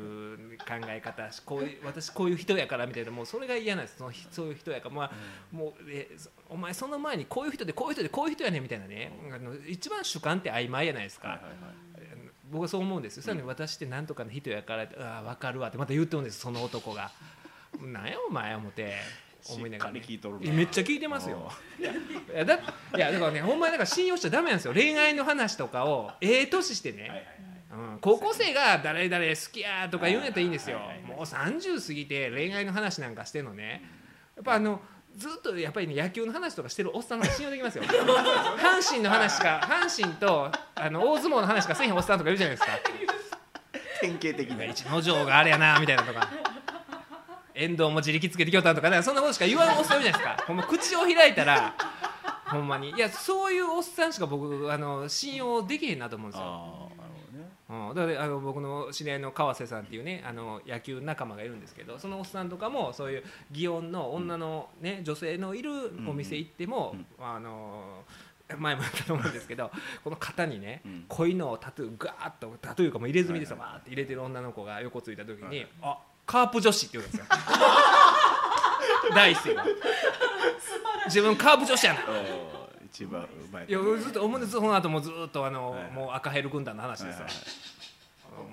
[0.55, 3.97] う考え方こういう私こういう人やからみたいなもうそれが嫌なんです。
[3.99, 5.11] そのそういう人やから、まあ
[5.51, 9.11] もうえそお前その前にこういう人でこういう人でこういう人やねみたいなね。
[9.31, 11.29] あの一番主観って曖昧やないですか。
[11.29, 11.57] はいはいはい。
[12.51, 17.11] 僕はそう思うんですよ、それに私って何とかの人やからああ分かるわってまた言ってるんですその男が。
[17.81, 18.95] なんやお前思って。
[19.49, 20.01] 思いながら、ね。
[20.51, 21.51] めっちゃ聞いてますよ。
[21.79, 24.73] いやだいやだからねほんまにだから信用しちゃダメなんですよ。
[24.73, 27.93] 恋愛の話とかをええ年してね、はいはいはい。
[27.93, 30.77] うん、高校生が誰々好きやとか言うんやったらいいんですよ。
[30.77, 33.81] はいはいはいもう30過ぎて恋愛の話なんかしてんのね。
[34.35, 34.81] やっぱあの
[35.17, 37.83] ずっとやっぱりね野球の話とかしてるおっさん信用できますよ。
[37.83, 42.77] 阪神の話しか阪神とあの大相撲の話しかせえへんおっさんとかいるじゃないですか。
[43.99, 44.65] 典型的な。
[44.65, 46.29] 一之丞があれやなみたいなとか。
[47.55, 50.45] 遠藤も自力つけてきよったんとかだからそんなことしか言わんおっさんいるじゃないですか。
[50.45, 51.73] ほんま口を開いたら
[52.45, 52.91] ほんまに。
[52.91, 56.86] いやそういうおっさんしか僕あの信用できへんなと思うんですよ
[57.69, 65.71] うん、だからあの僕の知り合いの川瀬さんっていうねあの野球仲間がいるんですけどそのおっさんとかもそういう祇園の女の、ね女性のいる
[66.07, 68.03] お店行っても、あの
[68.57, 69.71] 前も言ったと思うんですけど
[70.03, 71.05] この肩にね、うん。
[71.07, 77.25] 恋のタトゥーガーッとタトゥーかも入れ墨でさ、はいはいバーって入れてる女の子が横ついた時に「あカープ女子」って言うんですよ。
[79.13, 79.65] 第一声が
[81.05, 81.99] 自分カープ女子やな
[82.97, 84.53] 一番うまいいやずっと思うんです。
[84.53, 85.91] その後もずっとあの、はいはい。
[85.91, 87.33] もう赤ヘル軍団の話ですよ、はい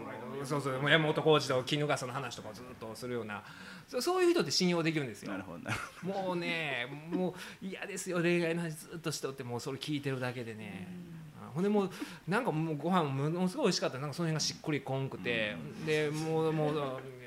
[0.09, 0.39] はい。
[0.41, 0.47] うん。
[0.47, 3.43] そうそうもう山本浩二と衣笠の話とかをずっとするような。
[3.89, 5.33] そうそういう人って信用できるんですよ。
[5.33, 11.24] なるほどもうねもう嫌ですよ恋愛の話ずっとしておってもうそれ聞いてるだけでね、あ
[11.55, 11.91] ほんでもう
[12.27, 13.99] なんかもうご飯ものすごい美味しかった。
[13.99, 16.75] なんかその辺がしっくりこんくて、でもうもう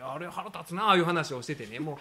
[0.02, 1.80] あれ腹立つなああいう話をしててね。
[1.80, 1.98] も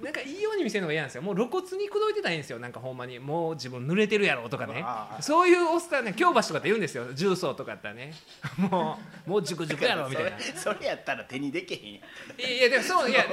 [0.00, 1.22] う なんかいいように見せるのが嫌なんですよ。
[1.22, 2.58] もう露骨に口説いてたらいいんですよ。
[2.58, 3.18] なんかほんまに。
[3.18, 4.84] もう自分濡れてるやろとかね。
[5.20, 7.12] そういうおっさんね京橋とかって言うんですよ。
[7.12, 8.14] 重曹とかやったらね。
[8.56, 10.38] もうもう熟熟やろみたいな。
[10.56, 12.40] それやったら手にできへんやん。
[12.40, 13.24] いやでもそういや。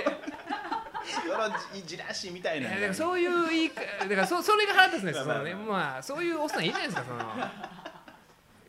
[1.73, 2.87] じじらしみたいな。
[2.87, 5.23] いそういう言いかだからそそれが腹立つんですよ。
[5.23, 5.53] そのね。
[5.55, 7.86] まあそういうおっさんいるじゃないですかその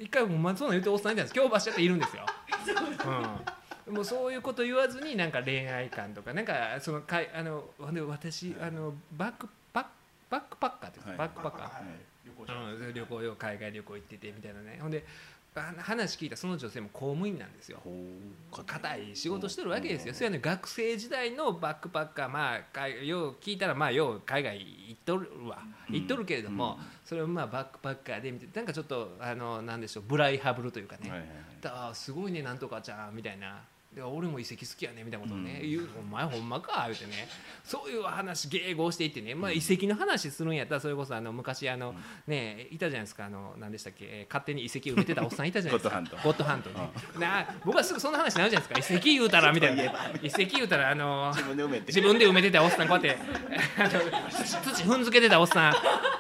[0.01, 1.59] 一回もうまあそんなん言ってるおっさんいるじゃないです。
[1.59, 2.27] か京橋だっているんですよ、
[3.89, 7.65] うん、もうそういうこと言わずになんか恋愛観とかなんかそのかいあの
[8.09, 9.85] 私あのバックパッ
[10.31, 11.19] バックパッカーってはい。
[11.19, 11.73] バックパッカー、はい。
[12.25, 14.79] 旅行者うん、旅行よ海外旅行行っててみたいなね。
[14.81, 15.07] ほんであ
[15.61, 17.81] 話聞いたその女性も公務員なんですよ。
[18.67, 25.59] 硬い仕事してるわけですよ、それはね学生時代のバックパッカーまあ海よう聞いたらまあよう海外行っとるわ。
[25.89, 25.95] うん。
[25.95, 31.39] 行っとるけれども、それをまあバックパッカーで見てなんかちょっとあのなんでしょうブライハブルというかね、はいはいはい。
[31.61, 33.61] だすごいねなんとかちゃんみたいな
[33.95, 35.71] で俺も遺跡好きやねみたいなことをね、うん。
[35.71, 35.89] 言う。
[35.99, 37.27] お前ほんまか言うてね。
[37.65, 41.95] そういう話迎合していってね、まあ、遺跡の話するんやったらそれこそあの昔あの、
[42.27, 43.25] ねいたじゃないですか。
[43.25, 46.03] あの何でしたっけ、えー勝手に遺跡埋めてたおっさんいたじゃないですか。
[46.23, 46.71] ゴッドハント。
[46.71, 46.77] ね、
[47.19, 48.95] な僕はすぐそんな話になるじゃないですか。
[48.95, 49.83] 遺跡言うたらみたいな。
[49.85, 49.89] 遺
[50.29, 51.85] 跡言うたらあの自分で埋めて。
[51.89, 53.19] 自分で埋めてたおっさんこうやって
[54.75, 55.73] 土踏んづけてたおっさん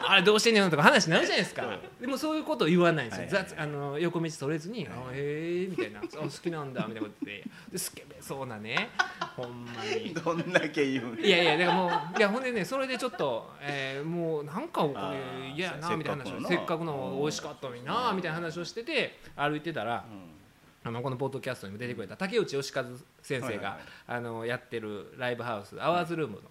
[0.08, 1.78] あれどうしてんねんのとか話になるじゃないですか。
[2.00, 8.90] でもそういうことを言わないんですよ、はいはいはい雑あの横道それずに「あへえ」みたいな「あ好きなんだ」みたいなことででスケベそうなね。
[9.36, 10.14] ほんまに。
[10.14, 11.18] どんだけ言うん。
[11.18, 20.37] いやいやだからもういやほんでねそれでちょっと、えーもうなんかこあれー嫌やなせみたいな話をせっかくのなせっかくの美味しかったのになみたいな話をしてて歩いてたら、うん
[20.84, 22.84] あのこのポッドキャストにも出てくれた竹内義和
[23.20, 26.42] 先生が、あのやってるライブハウスアワーズルームの,、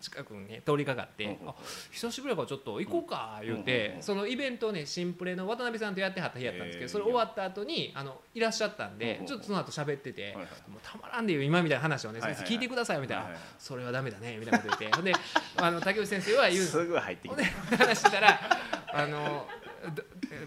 [0.00, 1.38] 近くにね通りかかって、
[1.90, 10.46] 久しぶりだからちょっと行こうか言うて、うんそのイベントをね新プレの渡辺さんとやってはった日やったんですけど、それ終わった後にあのいらっしゃったんで、ちょっとその後喋ってて、もう
[10.82, 13.26] たまらんでよ今みたいな話をね、先生聞いてくださいみたいな、
[13.58, 14.96] それはダメだねみたいなこと言って。
[14.96, 15.12] ほんで
[15.56, 18.40] あの竹内先生は言うす すぐ入ってき話してたら
[18.92, 19.63] あのど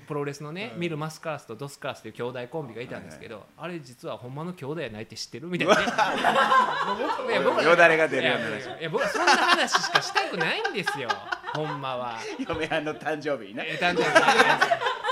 [0.08, 5.82] プロレスのね、ミル・マスカラスとドスカラスという兄弟コンビがいたんですけど、あれ実はほんまの兄弟やないって知ってるみたいなね。
[5.84, 11.10] いや僕らよだれが出るような話いや僕はそんな話しかしたくないんですよ。
[11.54, 12.20] ほんまは。
[12.48, 13.64] 嫁はんの誕生日にな。
[13.64, 14.10] え誕生日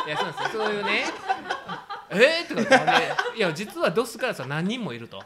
[0.07, 0.63] いやそうなんですよ。
[0.63, 1.05] そういうね。
[2.09, 2.91] えー、とか言ってほんで
[3.37, 5.21] いや実はドスカラスは何人もいると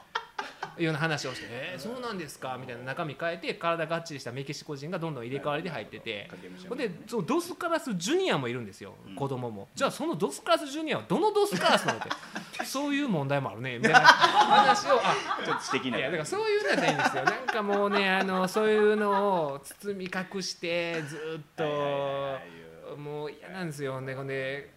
[0.80, 6.30] いうような話をして「えー、そうなんですか」みたいな中身変えて体がっちりしたメキシコ人がどんどん入れ替わりで入ってて
[6.76, 12.00] でそのドスカラスジュニアもいるんですよ子供もじゃあそのドスカラスジュニアはどのドスカラスなの？
[12.00, 12.10] って
[12.66, 15.16] そういう問題もあるねみたいな話をあ
[15.46, 15.98] ちょっと素敵な。
[15.98, 17.24] いやだからそういうのやったらいいんですよ。
[17.24, 22.38] なんかもうねあのそういうのを包み隠してずっと
[22.98, 24.02] もう嫌なんですよ。
[24.02, 24.72] ねほんで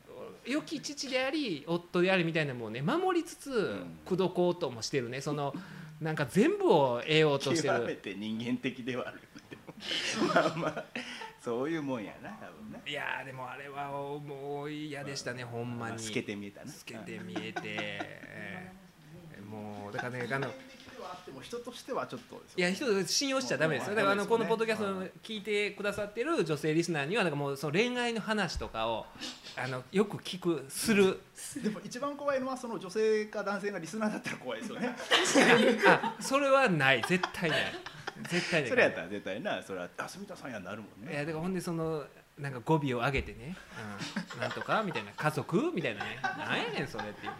[0.44, 5.20] 良き父であり夫でありみたいなもんね守りつつ口説こうともしてるね。
[5.20, 5.54] その
[6.02, 7.74] なんか全部を得ようとしてる。
[7.74, 9.20] 極めて人間的ではある
[10.34, 10.84] まあまあ
[11.40, 15.98] そういうもんやな多分ねいやーでもあれはもう嫌でしたねほんまに。
[15.98, 16.70] 透けて見えたな。
[16.70, 17.60] 透けて見えて。
[17.64, 18.82] えー
[19.52, 20.48] もうだからねあの
[21.04, 23.94] あっても人としてはちょっとですよいや人を信用しちゃダメですよ。
[23.94, 29.06] だからあのこのポッドキャストを聞いてくださってる女性リスナーにはなんかもうその恋愛の話とかを
[29.56, 31.20] あのよく聞くする。
[31.62, 34.96] でも一番怖いのはその女性か男性がリスナーだったら怖いですよね。
[35.86, 37.02] あそれはない。
[37.06, 37.74] 絶対ない。
[38.28, 38.70] 絶対ない。
[38.70, 41.12] それやったら絶対なそれはあ住田さんやなるもんね。
[41.12, 42.04] いやだからほんでその
[42.38, 43.56] なんか語尾を上げてね、
[44.34, 45.12] うん、なんとかみたいな。
[45.12, 45.72] 家族？
[45.72, 46.18] みたいなね。
[46.22, 47.36] なんやねんそれっていうね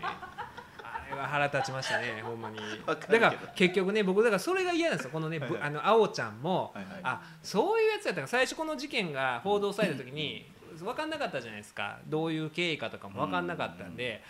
[1.17, 2.59] は腹立ちましたねほんまに。
[2.87, 5.11] だから結局ね僕だからそれが嫌なんですよ。
[5.13, 5.63] このね、ぶはいはい。
[5.63, 7.01] あのあおちゃんも、はいはい。
[7.03, 10.47] あそういうやつやったから最初この事件が報道された時に
[10.79, 11.99] 分かんなかったじゃないですか。
[12.07, 14.23] どういう経緯かとかも分かんなかったんで、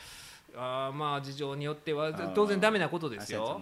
[0.57, 2.33] あーまあ事情によってはー。
[2.33, 3.61] 当然ダメなことですあよ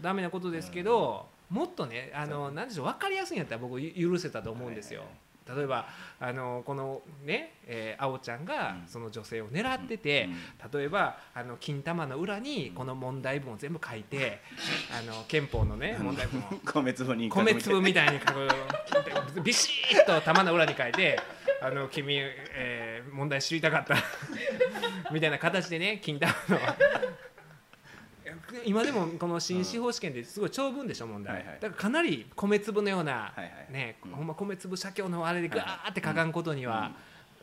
[0.00, 2.64] ダメなことですけど、もっとねあのな。
[2.64, 5.04] んでしょう分かりやすいんやったら僕ゆ許せたと思うんですよ。
[5.46, 5.86] 例えば
[6.20, 8.88] あのこのね、えー、あおちゃんがうん。
[8.88, 10.28] その女性を狙ってて、
[10.72, 14.40] 例えばあの金玉の裏にこの問題文を全部書いて、
[14.96, 16.44] あの憲法のね問題文を。
[16.64, 18.48] 米粒に米粒みたいに書く。
[19.42, 21.18] ビシッと玉の裏に書いて
[21.60, 23.96] 「あの君、えー問題知りたかった」
[25.12, 26.58] みたいな形でね金玉の
[28.64, 31.58] 今でもこの新司法試験ですごい長文でしょ問題、はいはい。
[31.60, 33.72] だからかなり米粒のような、はいはい。
[33.72, 34.10] ね、うん。
[34.12, 36.92] ほんま米粒写経のあれでガーって書かんことには、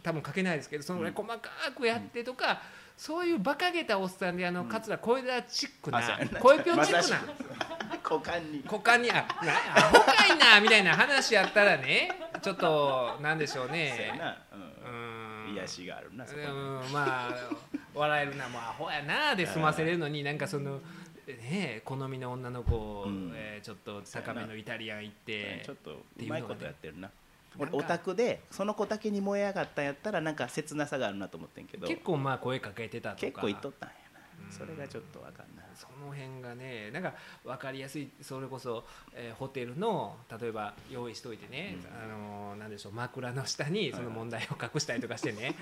[0.04, 1.40] 多分書けないですけどそのぐらい細か
[1.76, 2.62] くやってとか、
[2.98, 6.02] そういう馬鹿げたおっさんであの桂小枝チックな
[6.40, 7.22] 小枝チックな
[8.04, 8.64] 股間に。
[8.66, 14.16] 股間にあなアホかいなみたいな話やったらねちょっとなんでしょうね。
[14.18, 15.54] なううん。
[15.54, 15.56] ん。
[15.56, 16.46] 癒しがあるなそこに。
[16.46, 17.30] うんまあ
[17.94, 20.80] 笑えるなもうアホやなで済ませれるのになんかその
[21.28, 23.32] ね好みの女の子を、うん。
[23.36, 27.10] えーちょっと高めのイタリアン行ってちょっとていうまいことやってるな。
[27.60, 31.88] 俺オタクでその子だけに燃え上がったんやったらなんか切なさがあるなと思ってんけど。
[31.88, 33.22] 結構まあ声かけてたとか。
[33.22, 33.96] 結構言っとったんや
[34.42, 34.48] うん。
[34.48, 35.66] なそれがちょっとわかんない。
[35.76, 38.10] その辺がねなんか分かりやすい。
[38.22, 42.94] それこそ、えーホテルの例えば用意しといてね、あのーなんでしょう。
[42.94, 45.56] 枕の下にその問題を隠したりとかしてね、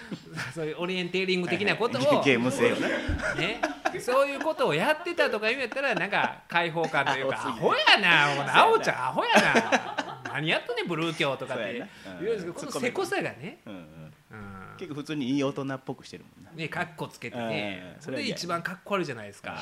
[0.54, 2.88] そういうオリエンテーリング的なことを、ゲーム性よな
[3.34, 3.60] ね、
[4.00, 8.26] そういうことをやってたとか言うんやったらなんか開放感というかアアホやな。
[8.34, 10.22] ほなあおちゃんアホやな。
[10.32, 13.80] 何やっとんねんブルー教とかって言うんですけどこのせこさがね、うんうん。
[13.80, 14.76] うん。
[14.78, 16.50] 結構普通にいい大人っぽくしてるもんな。
[16.52, 17.94] ねかっこつけてね。
[17.96, 19.58] うんそれで一番かっこ悪いじゃないですか。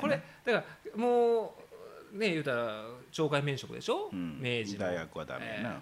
[0.00, 1.58] これだからも
[2.14, 4.38] うね言うたら懲戒免職でしょ、うん。
[4.40, 4.86] 明治の。
[4.86, 5.80] 大学はダメやな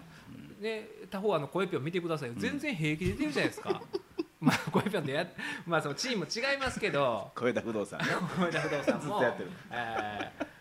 [0.59, 2.35] ね他方あの声ぴょん見てくださいよ。
[2.37, 3.81] 全然平気で出てるじゃないですか、
[4.39, 5.27] まあ声ぴょんでや
[5.65, 7.31] まあそのチーム違いますけど。
[7.35, 9.49] 小枝不動産小田不動産もずっとやってる。
[9.71, 10.51] えー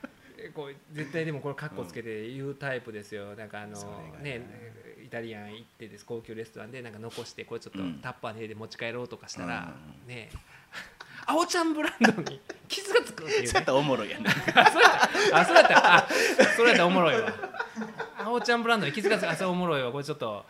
[0.54, 3.76] こう絶対でもこれカッコつけて言うタイプですよ、なんかあの
[4.20, 4.38] ね。
[4.38, 6.06] ねイタリアン行ってです。
[6.06, 7.98] 高級レストランでなんか残してこれちょっとうん。
[8.00, 10.09] タッパーに入れて持ち帰ろうとかしたら、うん。
[10.09, 10.30] ね
[11.31, 13.47] あおちゃんブランドに傷がつくっていうね。
[13.47, 14.31] そうやったらおもろいやな。
[14.31, 14.93] あそうやっ
[15.31, 15.38] た。
[15.38, 15.95] あそうやった。
[15.97, 16.07] あ
[16.57, 17.33] それやったらおもろいわ。
[18.23, 19.93] あおちゃんブランドに気づかずあそれおもろいわ。
[19.93, 20.45] これちょっと、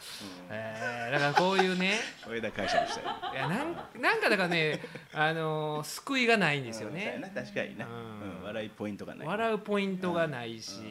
[0.51, 1.99] えーだからこういうね。
[2.25, 3.05] 小枝解釈したい。
[3.35, 4.81] いやなんなんかだからね
[5.13, 7.29] あのー救いがないんですようんそうやねな。
[7.43, 7.87] 確かにな。
[7.87, 7.93] うん。
[7.93, 9.27] うん笑いポイントがない。
[9.27, 10.85] 笑うポイントがないし、うん。
[10.85, 10.91] うん。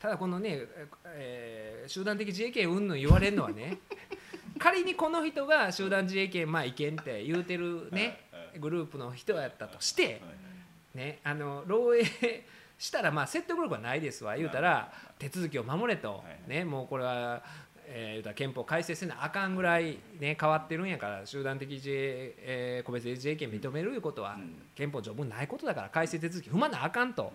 [0.00, 0.60] ただこのね、
[1.16, 3.78] えー集団的自衛権うんぬん言われるのはね
[4.60, 8.20] 仮にこの人が集団自衛権まあ違憲って言うてるね
[8.60, 10.20] グループの人やったとして、
[10.94, 12.42] ね、あの漏洩
[12.78, 17.42] したらまあ説得力はないですわ言うたら手続きを守れと、ね、もうこれは、
[17.86, 24.54] えー言うたら憲法改正せなあかんぐらい、ね、変わってるんやから集団的自衛、えー個別的自衛権認めるいうことはうん。
[24.76, 27.32] 憲法条文ないことだから改正手続き踏まなあかんと、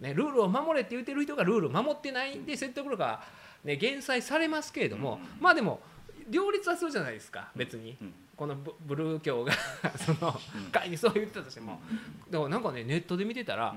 [0.00, 3.22] ね、ルールを守れって言ってる人がルールを守ってないんで説得力が、
[3.64, 5.80] ね、減災されますけれども、まあでも
[6.28, 7.96] 両立はするじゃないですか別に。
[8.00, 8.14] うん。
[8.36, 9.52] このブブルー教が
[9.96, 10.38] その
[10.72, 11.80] 会にそう言ってたとしても、
[12.30, 13.74] だからなんかねネットで見てたら、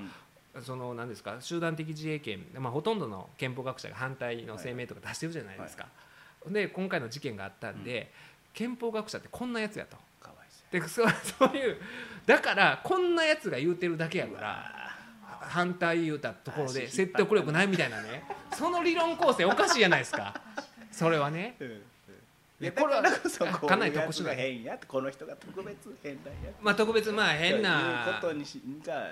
[0.61, 5.87] その何ですか集団的自衛権、まあ、ほとんどの憲法学者が反対の声明とか出してるじゃないですか、
[6.47, 8.11] で今回の事件があったんで、
[8.53, 9.97] 憲法学者ってこんなやつやと。
[10.19, 10.81] かわいそで
[11.37, 11.77] そういう
[12.25, 14.97] だからこんなやつが言うてるだけやから
[15.41, 18.23] 反対言うたところで説得力ないみたいなね。
[18.53, 20.41] その理論構成おかしいじゃないですか。
[20.91, 21.55] それはね。
[21.59, 21.83] うん
[22.59, 24.29] うんいやだからこそこかなり特殊な。
[24.29, 26.21] が変やこの人が特別変な。
[26.23, 29.11] んやまあ特別まあ変いうなことにしが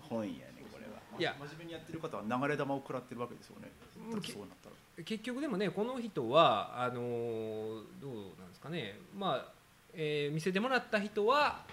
[0.00, 0.92] 本やねこれは。
[1.18, 1.34] いや。
[1.38, 3.70] 真面目にやってる方は流れ弾を食らってるわけですよね。
[4.12, 5.04] うんそうなったら。
[5.04, 8.98] 結局でもねこの人はあのーどうなんですかね。
[9.14, 9.52] まあ、
[9.92, 11.64] えー見せてもらった人は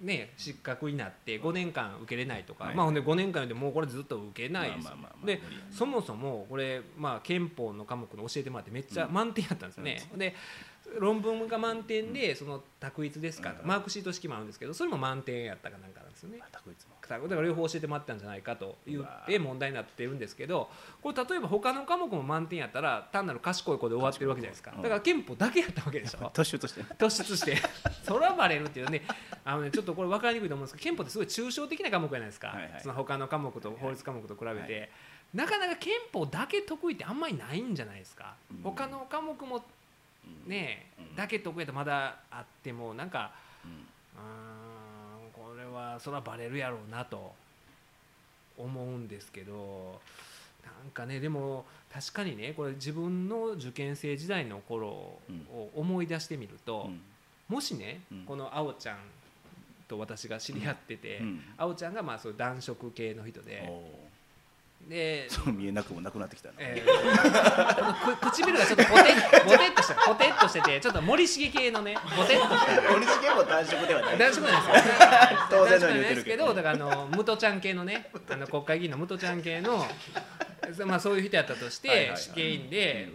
[0.00, 2.74] ね失格になって5年間受けれないとか、はい。
[2.74, 4.72] まあほんで5年間でもうこれずっと受けない。
[4.72, 5.68] ですよ、まあまあまあまあで無理やね。
[5.70, 10.34] そもそもこれ、まあ、憲法の科目の教えてもらってめっちゃ満点やったんですよね、で
[10.98, 13.68] 論文が満点でその択一ですかと、うん。
[13.68, 16.38] マークシート式もあるんですけどそれも満点やったかなんかなんですよね。
[16.38, 16.86] またこいつ
[17.16, 20.68] もだから両方教えてもらったんじゃないかと言っうわて問題になってるんですけど
[21.02, 24.72] これ例えば他の科目も満点やったら単なる賢い子で終わってるわけじゃないですか。
[24.76, 24.82] うん。
[24.82, 26.18] だから憲法だけやったわけでしょ。
[26.34, 26.80] 突出として。
[26.80, 27.56] ね突出して。
[28.04, 29.02] そらバレるっていうね。
[29.44, 32.80] あのねちょっとこれ分かりにくいと思うんですけど憲法ってすごい抽象的な科目じゃないですか、はいはい。
[32.80, 34.86] その他の科目と法律科目と比べて、は
[35.34, 38.62] なかなか憲法だけ得意ってあんまりないんじゃないですか、うん。
[38.62, 39.64] 他の科目も
[40.46, 41.16] ね、うん。
[41.16, 43.32] だけ得意やとまだあってもなんか
[43.64, 43.86] うん
[45.78, 47.32] はそらバレるやろうなと
[48.58, 50.00] 思うんですけど
[50.64, 55.20] なんかねでも確かにねこれ自分の受験生時代の頃を
[55.74, 57.00] 思い出してみると、うん。
[57.48, 58.24] もしね、うん。
[58.24, 58.98] このあおちゃん
[59.88, 61.40] と私が知り合ってて、うん。
[61.56, 64.07] あおちゃんがまあそういう男色系の人でお
[64.88, 66.54] でーそう見えなくもなくなってきたな。
[66.58, 72.92] えー唇がちょっとボテッボテッとしてボテッとしててちょっと森重系のねボテッとした。
[72.92, 74.18] 森重も男色ではない。
[74.18, 74.98] 男色なんですよ
[75.50, 76.44] 当然のように言ってるけど。
[76.46, 79.84] 男色なんですけどだからあのムトちゃん系のねあの国会議員のムトちゃん系の
[80.86, 82.18] まあそういう人やったとして、はいはいはい。
[82.18, 83.08] 試験員で、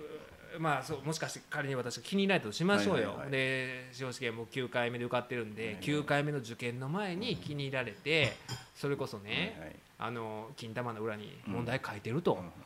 [0.59, 3.31] まあそうもしかして仮に私が気に入らないとしましょうよ、はいはいはい。
[3.31, 5.83] で司法試験も9回目で受かってるんで、はいはい。
[5.83, 8.33] 9回目の受験の前に気に入られて
[8.75, 12.63] それこそね、はいはいあの金玉の裏に問題書いてるとうん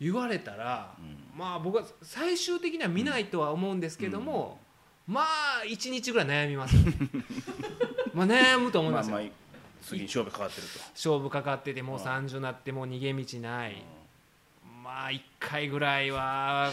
[0.00, 1.38] 言われたら、うん。
[1.38, 4.58] まあ僕は最終的には見ないとは思うんですけども、
[5.06, 6.74] まあ1日ぐらい悩みます。
[8.14, 9.32] まあ悩むと思いますよ、まあまあ
[9.82, 10.80] 次に勝負かかってると。
[10.94, 12.02] 勝負かかっててもううん。
[12.02, 13.84] 30になってもう逃げ道ない、
[14.82, 16.72] まあ1回ぐらいは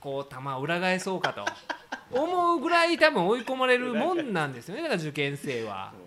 [0.00, 1.44] こう球を裏返そうかと
[2.10, 4.82] 思うぐらい多分追い込まれるもんなんですよね。
[4.82, 5.92] だから受験生は。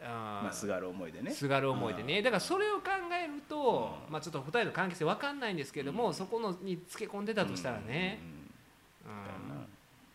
[0.00, 1.30] まあすがる思いでね。
[1.32, 2.22] すがる思いでね。
[2.22, 8.20] だからそれを考えると、まあ、ちょっと2人の関係性分かんないんですけども、そこのにつけ込んでたとしたらね、
[9.04, 9.66] うんうん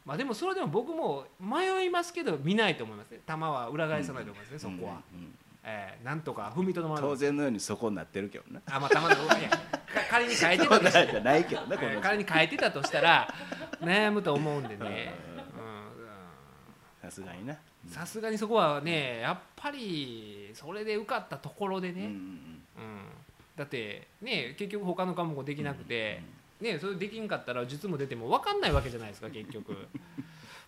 [0.06, 3.20] まあ、でもそれでも僕も迷いますけど見ないと思いますね。
[3.28, 5.34] 球は裏返さないと思いますね、そこは、うんうん
[5.66, 8.62] えーなんとか踏みとどまる当然のようにそこになってるけどな。
[8.66, 9.60] あまあ球のいやか
[10.10, 13.34] 仮に変えてたとしなんじゃないけどねこのえー仮に変えてたとしたら
[13.82, 15.14] 悩むと思うんでね。
[17.02, 17.54] さすがにな。
[17.54, 22.42] うんさすがにそこはねやっぱりそれで受かったところでね、うんうんうん、
[23.56, 26.22] だってね結局他の科目もできなくて、
[26.62, 29.76] ね、それできんかったら実務出ても分かんないわけじゃないですか結局。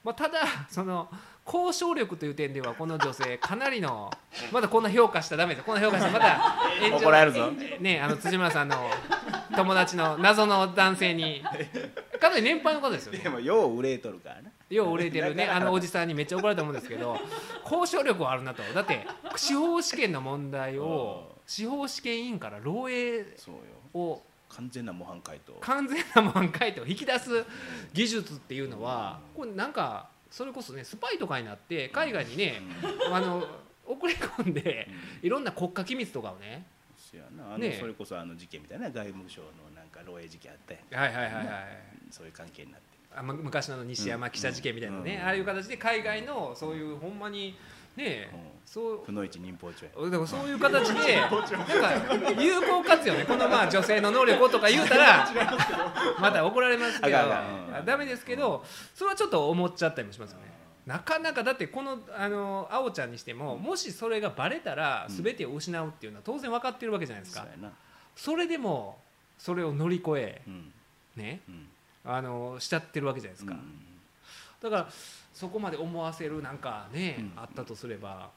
[0.04, 1.10] まあただその
[1.48, 4.12] 交渉力という点ではこの女性かなりの
[4.52, 5.64] まだこんな評価したらダメです。
[5.64, 6.36] よこんな評価したらまた
[6.80, 6.98] 炎上。
[6.98, 7.52] 怒られるぞ。
[7.80, 8.92] ねあの辻村さんの
[9.56, 11.44] 友達の謎の男性に
[12.20, 13.20] かなり年配の方ですよね。
[13.20, 15.46] でもよう憂えとるからなよう売れてるね。
[15.50, 17.20] あのおじさんにめっちゃ怒られたと思うんですけど
[17.70, 18.64] 交渉力はあるなと。
[18.74, 19.06] だって
[19.36, 21.36] 司法試験の問題をうん。
[21.46, 23.26] 司法試験委員から漏洩
[23.94, 25.54] を完全な模範解答。
[25.62, 27.46] 完全な模範解答を引き出す
[27.94, 32.62] 技術っていうのはこれなんかそれこそねスパイとかになって海外にね
[33.12, 33.48] あの
[33.86, 34.88] 送り込んで
[35.22, 36.66] いろんな国家機密とかをね
[37.58, 37.80] ねえ。
[37.80, 41.14] それこそあの事件みたいな外務省のなんか漏洩事件あったやん。
[41.14, 41.68] はいはいはいはい。
[42.12, 45.28] そういう関係になってあむ昔の西山記者事件みたいなね、うん。
[45.28, 47.56] ああいう形で海外のそういうほんまに
[47.96, 48.40] ねうん。
[48.66, 49.86] そうくのいち忍法帳
[50.26, 53.24] そういう形でなんか有効活用ね。
[53.26, 55.28] このまあ女性の能力をとか言うたら
[56.20, 57.18] また怒られますけど
[57.86, 60.54] ダメですけどそれはちょっと思っちゃったりもしますよね。
[60.86, 65.24] なかなかだってこのあのあおちゃんにしてももしそれがバレたらうん。
[65.24, 67.46] 全てを失うっていうのは当然分かってるわけじゃないですか。
[68.16, 69.00] それでも
[69.38, 70.74] それを乗り越えうん。
[71.16, 71.42] ね。
[71.48, 71.70] うん
[72.06, 73.54] あのしちゃってるわけじゃないですか。
[73.54, 73.60] うん。
[74.62, 74.90] だから
[75.34, 77.32] そこまで思わせるなんかね、うん。
[77.36, 78.30] あったとすれば。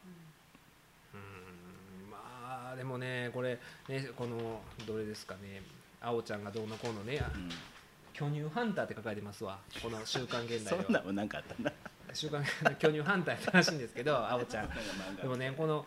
[1.14, 2.11] うん。
[2.11, 3.59] まあでもねこれ
[3.89, 5.62] ねこのどれですかね。
[6.01, 7.51] あおちゃんがどうのこうのねうん。
[8.12, 9.59] 巨乳ハンターって書かれてますわ。
[9.83, 10.83] この「週刊現代」では。
[10.85, 11.73] そんなんもなんかあったな
[12.12, 12.43] 週刊
[12.81, 14.71] 巨乳ハンターってらしいんですけどあおちゃん。
[15.21, 15.87] でもねこの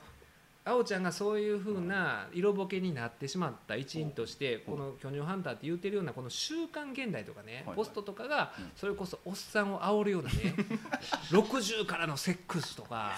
[0.72, 10.56] ああおちゃんがそういうふうな色ぼけになってしまった一因としてこの巨乳ハンターって言ってるようなこの「週刊現代」とかねはいポストとかがそれこそおっさんを煽るようなね
[11.32, 13.18] 60からのセックスとか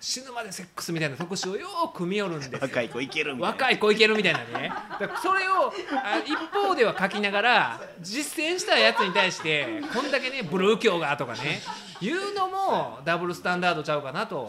[0.00, 2.58] 死ぬまでセックスみたいな特集をよーく見よるんですよ。
[2.60, 3.52] 若い子いけるみたいな。
[3.52, 4.72] 若い子いけるみたいなね。
[5.00, 11.60] だからそれをあ一方では書きながら実践したやつに対してこんだけねブルー教がとかね
[12.00, 14.40] 言うのもダブルスタンダードちゃうかなそと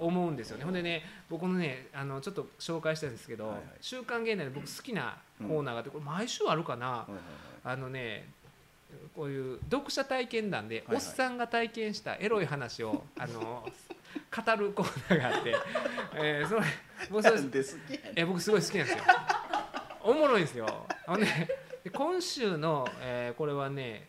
[0.00, 0.64] 思うんですよね。
[0.64, 7.06] ほんでね僕のねあのちょっと紹介したんですけど「はいはい週刊現代」で僕好きなコーナーがあってこれ毎週あるかな、
[7.64, 8.28] あのね
[9.16, 10.96] こういう読者体験談で、はい。
[10.96, 13.66] おっさんが体験したエロい話をあの
[14.34, 15.54] 語るコーナーがあって、
[16.16, 16.62] えーそれ
[17.10, 17.30] 僕そ
[18.26, 19.04] 僕すごい好きなんですよ。
[20.02, 20.86] おもろいんですよ。
[21.06, 21.48] あのね
[21.84, 24.08] で今週の、えーこれはね、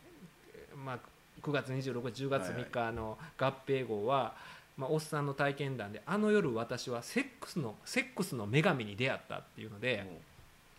[0.75, 0.99] まあ、
[1.41, 4.35] 9月26日10月3日の合併号は、
[4.77, 10.05] まあ、おっさんの体験談で「あの夜私はセックスのセックスの女神に出会った」っていうので、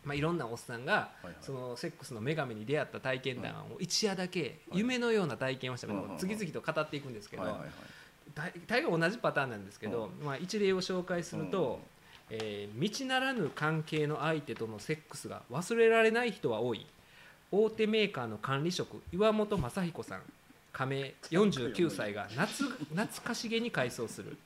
[0.04, 1.34] まあ、いろんなおっさんがはいはい。
[1.40, 7.70] そのセックスの女神に出会った体験談を一夜だけ夢のような体験をしたのうんを次々と語っていくんですけどはいはいはい
[8.36, 11.80] 大大概同じパターンなんですけど、まあ、一例を紹介すると、
[12.30, 16.86] えー道ならぬ関係の相手とのセックスが忘れられない人は多い。
[17.50, 20.22] 大手メーカーの管理職岩本正彦さん。
[20.72, 24.36] 加盟49歳が夏懐かしげに回想する。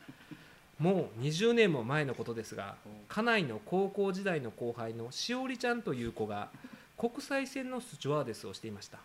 [0.79, 2.77] もう20年も前のことですが
[3.09, 6.49] 家内の高校時代の後輩のしおりちゃんという子が
[6.97, 8.99] 国際線のスチュワーデスをしていました。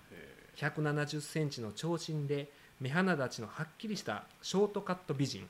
[0.57, 2.49] 1 7 0センチの長身で
[2.82, 5.47] 目鼻立ちのはっきりしたショートカット美人。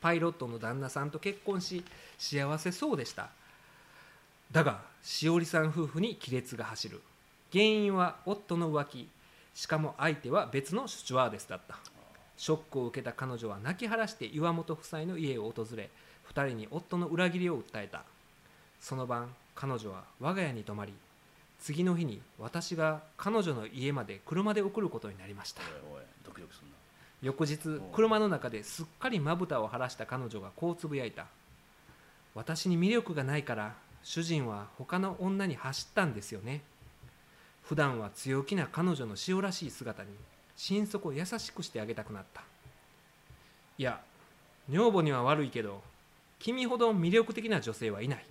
[0.00, 1.84] パイロットの旦那さんと結婚し
[2.18, 3.30] 幸せそうでした。
[4.50, 7.00] だがしおりさん夫婦に亀裂が走る。
[7.52, 9.08] 原因は夫の浮気。
[9.54, 11.76] しかも相手は別のスチュワーデスだった。
[12.36, 15.90] ショックを受けた彼女は泣き晴らして岩本夫妻の家を訪れ
[16.34, 18.02] 2人に夫の裏切りを訴えた。
[18.80, 20.92] その晩彼女は我が家に泊まり
[21.60, 25.62] 次の日に私が彼女の家まで車で送ることになりました。
[26.24, 26.72] ドキドキすんな。
[27.22, 31.26] 翌日車の中ですっかりまぶたを晴らした彼女がこうつぶやいた。
[32.34, 36.62] 私に魅力がないから主人は他の女に走ったんですよね。
[37.62, 40.10] 普段は強気な彼女の塩らしい姿に
[40.56, 42.42] 心底優しくしてあげたくなった。
[43.78, 44.00] いや
[44.68, 45.82] 女房には悪いけど
[46.38, 48.24] 君ほど魅力的な女性はいない。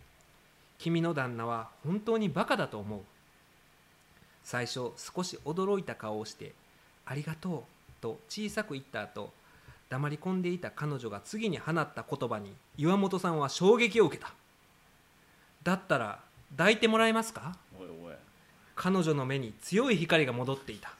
[0.77, 3.01] 君の旦那は本当にバカだと思う。
[4.43, 6.53] 最初少し驚いた顔をして
[7.05, 7.63] 「ありがとう」
[8.01, 9.31] と小さく言った後
[9.89, 14.31] 黙り込んでいた彼女が次に放った言葉に岩本さんは衝撃を受けた。
[15.63, 16.19] だったら
[16.57, 17.55] 抱いてもらえますか？
[18.75, 20.91] 彼女の目に強い光が戻っていた。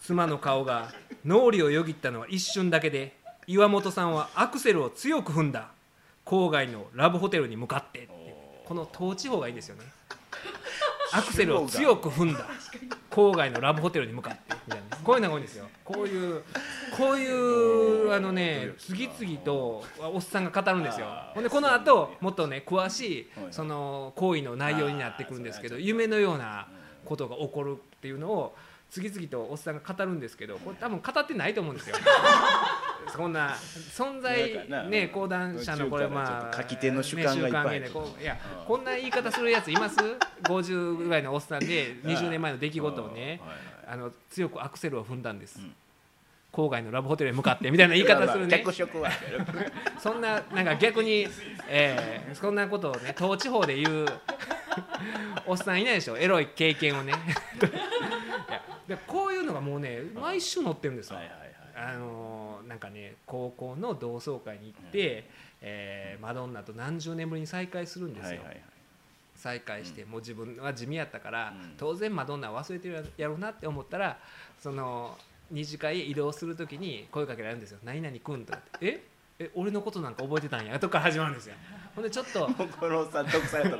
[0.00, 0.90] 妻の顔が
[1.24, 3.16] 脳裏をよぎったのは一瞬だけで
[3.46, 5.68] 岩本さんはアクセルを強く踏んだ。
[6.24, 8.08] 郊外のラブホテルに向かって
[8.64, 9.84] この統治法がいいですよね。
[11.12, 12.46] アクセルを強く踏んだ。
[13.10, 14.40] 郊外のラブホテルに向かって。
[14.66, 15.64] みたいなこういうのが多いんですよ。
[15.86, 16.42] こういう
[16.94, 21.06] こういうあのね次々とおっさんが語るんですよ。
[21.32, 26.68] ほんでこの後もっとね詳しいその行為の内容になってくるんですけど夢のような
[27.06, 28.54] ことが起こるっていうのを
[28.90, 31.96] 次々とおっさんが語るんですけどこれ多分語ってないと思うんですよ。
[33.10, 37.78] そんな存在ね講談社のこれまあ書き手の主観がいっぱい。
[37.78, 38.36] いや
[38.66, 39.96] こんな言い方するやついます
[40.42, 43.40] ？50ぐらいのおっさんで20年前の出来事をね
[43.90, 45.74] あの強くアクセルを踏んだんです、ん。
[46.52, 48.62] 郊外のラブホテルへ向かってみたいな言い方するね。
[49.98, 51.26] そんななんか逆に、
[51.68, 54.06] えーそんなことをね統治法で言う
[55.46, 56.16] おっさんいないでしょ？
[56.18, 57.12] エロい経験をね。
[57.12, 61.48] いやでこういうのがもうね毎週載ってるんですよ、はいはいはい
[61.94, 65.24] あのーなんかね高校の同窓会に行って、
[65.62, 68.62] えーマドンナと何十年ぶりに再会するんですよ、はいはいはい
[69.38, 71.74] 再会して、もう自分は地味やったから、うん。
[71.78, 74.18] 当然マドンナは忘れてるやろうなって思ったら
[74.60, 75.16] その
[75.50, 79.00] 二次会へ移動する時に声かけられるんですよ「何々くん」とかって「え？
[79.40, 81.54] え俺のことなんか覚えてたんや」とか始まるんですよ。
[81.94, 83.76] ほんでちょっともうこのおっさん独裁とか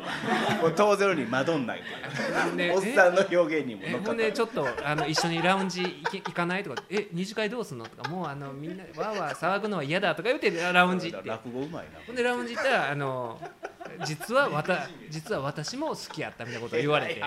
[0.63, 1.87] もう当然にマドンナやか
[2.33, 2.47] ら。
[2.47, 4.09] ねおっさんの表現にもえ乗っかった。
[4.11, 11.29] ほんでちょっとあの一緒にラウンジ行かないとか「え二次会どうすんの?」とか「もうあのみんなわーわー騒ぐのは嫌だ」とか言ってラウンジ行って。
[11.29, 11.99] 落語うまいな。
[12.07, 13.41] ほんでラウンジ行ったらあの
[14.05, 17.23] 実はわた実は私も好きやったみたいなことを言われて、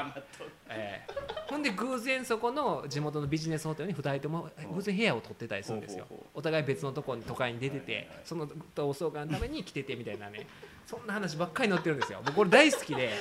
[0.70, 6.05] えーほんで偶然そこの地元のビジネスホテルに2人とも偶然部屋を取ってたりするんですよ。
[6.34, 10.47] お互い別のところに都会に出ててその同窓会のために来ててみたいなね。
[10.86, 12.22] そんな話ばっかり載ってるんですよ。
[12.24, 13.12] 僕これ大好きで。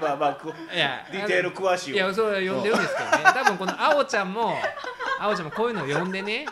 [0.00, 3.24] まあまあこ いやディテール詳しいわいやそれは読んでるんですけどね。
[3.24, 4.54] 多分このあおちゃんも
[5.20, 6.46] あおちゃんもこういうのを読んでね。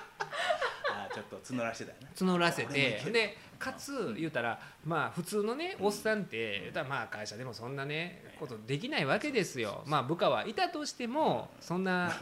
[0.91, 2.13] あちょっと募らせてたよね。
[2.15, 3.01] 募らせて。
[3.11, 9.83] でかつ言うたらまあ普通のねおっさんって言うたらまあ会社でもそんなねことできないわけですよ。
[9.87, 12.13] まあ部下はいたとしてもそんな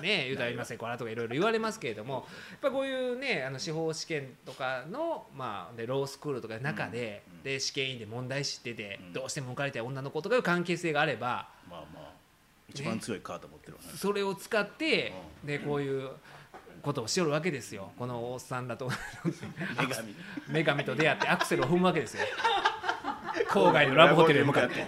[0.00, 9.12] ね言うたら今セコラとかいろいろ言われますけれどもやっぱこういうねあの司法試験とかのまあでロースクールとかの中でうんで試験員で問題知っててうん。
[9.12, 12.18] どうしても受かりたい女の子とかいう関係性があればまあまあ。
[12.70, 16.10] 一番強いカード持ってるそれを使ってでこういう
[16.88, 17.92] ことをしよるわけですよ。
[17.98, 18.86] このおっさんらと。
[19.78, 20.14] 女神。
[20.48, 22.24] 女神と出会ってアクセルを踏むわけですよ。
[23.50, 24.74] 郊外のラブホテルへ向かって。
[24.76, 24.84] め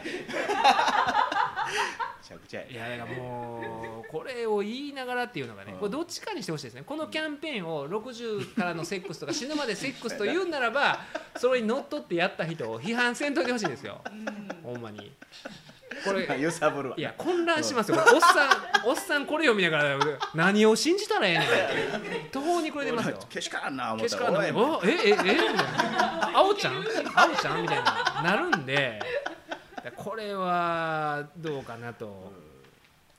[2.22, 2.94] ちゃくちゃや。
[2.94, 6.84] いやもうこれを言いながらっていうのがねこれどっちかにしてほしいですね。
[6.86, 11.00] このキャンペーンを60からのセックスとか死ぬまでセックスと言うんならば
[11.36, 14.00] それにのっとってやった人を批判せんといてほしいんですよ。
[14.62, 15.12] ほんまに
[16.04, 16.96] これ揺さぶるわ。
[16.96, 17.98] いや混乱しますよ。
[17.98, 18.46] おっさ
[18.86, 19.98] んおっさんこれを見ながら
[20.34, 21.46] 何を信じたらええねんっ
[22.02, 23.18] て途方に暮れてますよ。
[23.28, 24.46] けしからんな思ったら。
[24.46, 26.38] えええみたいな。
[26.38, 26.74] あおちゃん？
[27.14, 29.00] あおちゃんみたいななるんで。
[29.96, 32.32] これはどうかなと。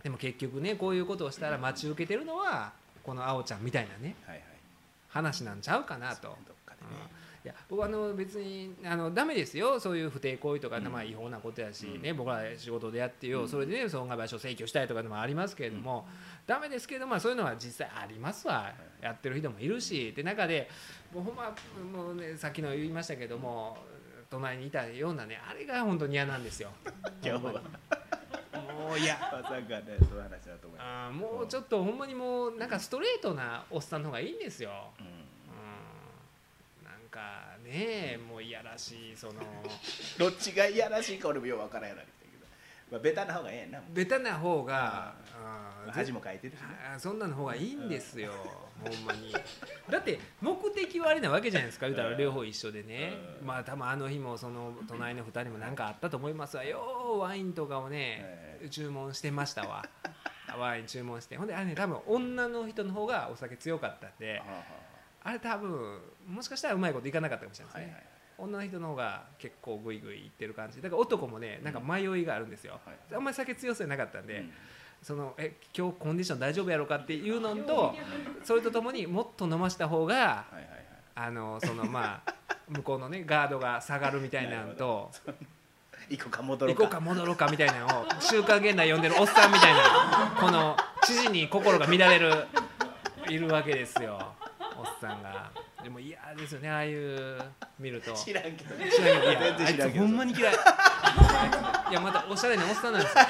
[0.02, 2.72] でも結局ねこういうことをしたら待ち受けてるのは
[3.04, 4.16] このあおちゃんみたいなね。
[5.10, 6.36] 話なんちゃうかなと。
[7.44, 9.80] いや僕はあの別にあのダメですよ。
[9.80, 16.08] そういう不貞行為とか、まあ、違法なことやし、ね僕ら仕事でやってよ、それでね損害賠償請求したいとかでもありますけれども、
[16.46, 18.72] ダメですけれども、まあ、そういうのは実際ありますわ、
[19.02, 20.70] やってる人もいるしで中で
[21.14, 21.56] もうほんま
[21.92, 23.78] もう、ね、さっきの言いましたけども
[24.30, 26.70] 隣にいたようなねあれが本当に嫌なんですよ。
[27.24, 27.62] 今日は。
[28.72, 29.64] もういやまさかね
[30.00, 34.92] そういう話だと思いまあーもうちょっとほんまにもうなんかストレートなおっさんの方がいいんですよ。
[34.98, 35.21] すうん
[37.12, 39.42] かねもういやらしいその。
[40.18, 42.46] どっちがいやらしいか俺もよう分からんようになってきたけど
[42.92, 43.82] まあベタな方がええな。
[43.90, 45.14] ベタな方が、
[45.86, 45.92] うん。
[45.92, 46.68] 恥も書いてるしね。
[46.96, 48.32] あそんなの方がいいんですよ、
[48.80, 49.34] ほんまに。
[49.90, 51.88] だって目的はあれなわけじゃないですか。
[51.88, 53.48] 言うたら両方一緒でね、うん。
[53.48, 56.64] まあ多分あの日もその隣の2人も何かあったと思いますわ。
[56.64, 56.80] よ
[57.16, 58.20] うワインとかをね、
[58.62, 59.86] え注文してましたわ。
[60.58, 61.38] ワイン注文して。
[61.38, 64.91] ほんであれね多分女の人の方がお酒強かったんではあはあ
[65.30, 68.04] れ多分もしかしたらうまいこといかなかったかもしれないですね、あはいはい。
[68.38, 70.82] 女の人の方が結構グイグイいってる感じ。
[70.82, 74.52] だから男もねなんか迷いがあるんですよ、はいあんまり酒強そうじゃなかったんで、うん。
[75.04, 77.96] そのえ今日コンディション大丈夫やろうかっていうのと
[78.44, 80.82] それとともにもっと飲ました方がはいはいはい。
[81.14, 82.34] あのそのまあ
[82.70, 85.12] 向こうのねガードが下がるみたいなのと
[86.10, 92.48] 行こうか戻ろ行こうか戻ろうかみたいなのを「週刊現代」読んでるおっさんみたいなこの知事に心が乱れる
[93.30, 94.34] いるわけですよ
[94.82, 95.52] おっさんが。
[95.84, 97.42] でも嫌ですよねああいう
[97.80, 98.14] 見ると。
[98.14, 99.32] 知らんけど知らんけど。
[99.32, 100.54] いやあいつほんまに嫌い。
[100.54, 103.24] いやまたおしゃれなおっさんなんですよ。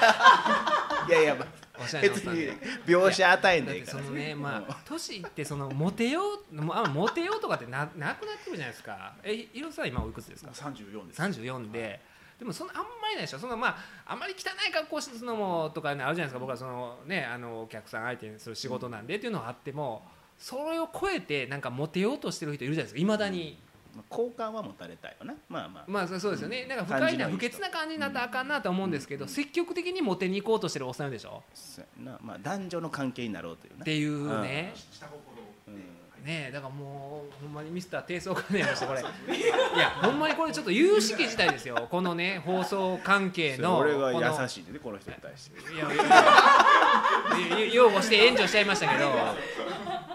[1.08, 1.46] いやいやま
[1.82, 2.52] おしゃれなおっさんで。
[2.86, 4.02] 描写与えんでいいから。
[4.02, 6.38] そのねまあ年いってそのモテよう
[6.72, 9.14] あモテようとかってななくなってるじゃないですか。
[9.22, 11.22] えひろさん今おいくつですか？34です。
[11.22, 12.00] 34で、
[12.38, 13.38] でもそのあんまりないでしょ。
[13.38, 13.76] そのまあ
[14.06, 16.38] あんまり汚い格好するのもとか、ね、あるじゃないですか。
[16.38, 20.06] 僕はそのねあのお客さん相手にする仕事なんでっていうのはあっても
[20.42, 23.56] それを超えてなんかモテようとしてる人いるじゃないですかいまだに。
[24.08, 25.34] 好感は持たれたいよな。
[25.50, 25.84] まあまあ。
[25.86, 31.42] まあそうですよね、なんか不快な不潔な感じになったらあかんなとは思うんですけど、積極的にモテに行こうとしてるおっさんでしょ？
[32.02, 34.72] なまあ男女の関係になろうというなっていうね、
[35.68, 35.74] うん。
[36.24, 39.00] ねえだからもうほんまにミスター低層関連としてこれ。
[39.00, 39.04] い
[39.78, 41.86] やほんまにこれちょっと有識事態ですよ。
[41.90, 44.12] このね 放送関係の俺が
[44.42, 45.60] 優しいでねこの人に対して。
[45.70, 45.86] いや
[47.74, 49.10] 擁護して援助しちゃいましたけど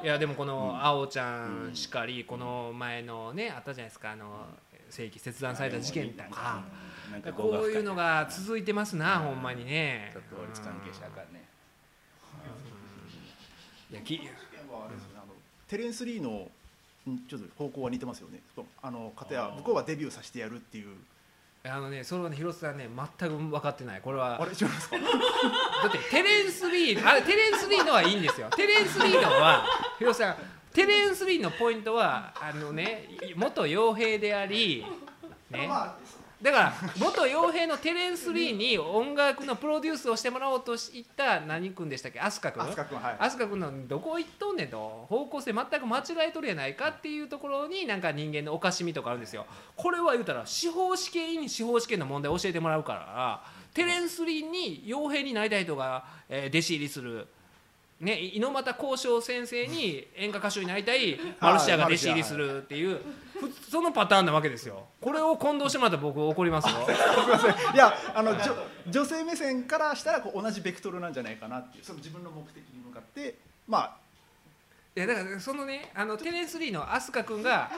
[0.04, 4.46] いやでもこのあおちゃんしかりこの前のねあったじゃないですかあの
[4.90, 6.64] 正規切断された事件とか。
[7.12, 10.12] なんかこういうのが続いてますなほんまにね。
[10.14, 11.48] ちょっと法律関係者あかんね。
[13.90, 14.30] いやき事件
[14.70, 15.34] はあれですよねあの
[15.70, 16.52] テレンス・リーの
[17.10, 18.42] んちょっと方向は似てますよね。
[18.82, 20.98] あの方や向こうはデビューさせてやるっていう
[21.64, 22.88] あのねそれはね広瀬さんね
[23.20, 24.02] 全く分かってない。
[24.02, 24.42] これは。
[24.42, 24.96] あれ違いますか？
[25.84, 28.50] だってテレンス・リーあれテレンス・リーのはいいんですよ。
[28.56, 29.66] テレンス・リーのは
[30.00, 30.36] 広瀬さん
[30.74, 34.86] テレンス・リーのポイントはあのね元傭兵であり
[35.50, 35.68] ね
[36.40, 42.20] だから元傭兵のテレンス・リーに音楽のプロデュースをしてもらおうとした何君でしたっけ？
[42.20, 42.64] 飛鳥君？
[42.64, 43.18] 飛鳥君はい。
[43.20, 45.08] 飛鳥君のどこ行っとんねんと。
[45.10, 49.48] 方向性全く間違えとるやないかっていうところになんか人間のおかしみとかあるんですよ。
[49.76, 57.28] これは言うたら司法試験員に司法試験の問題を教えてもらうからテレンス・リーに傭兵になりたい人が、えー弟子入りする
[58.00, 63.00] ね、猪俣交渉先生に演歌歌手になりたいマルシアが弟子入りするっていう
[63.40, 64.86] ふそのパターンなわけですよ。
[65.02, 66.76] これを混同してもらったら僕怒りますよ。
[67.74, 68.56] いやあのじょ
[68.88, 74.07] 女性目線からしたらこう同じベクトルなんじゃないかなっていうその自分の目的に向かってまあ
[74.98, 77.70] いやだからそのねあのテレンスリーの飛鳥君が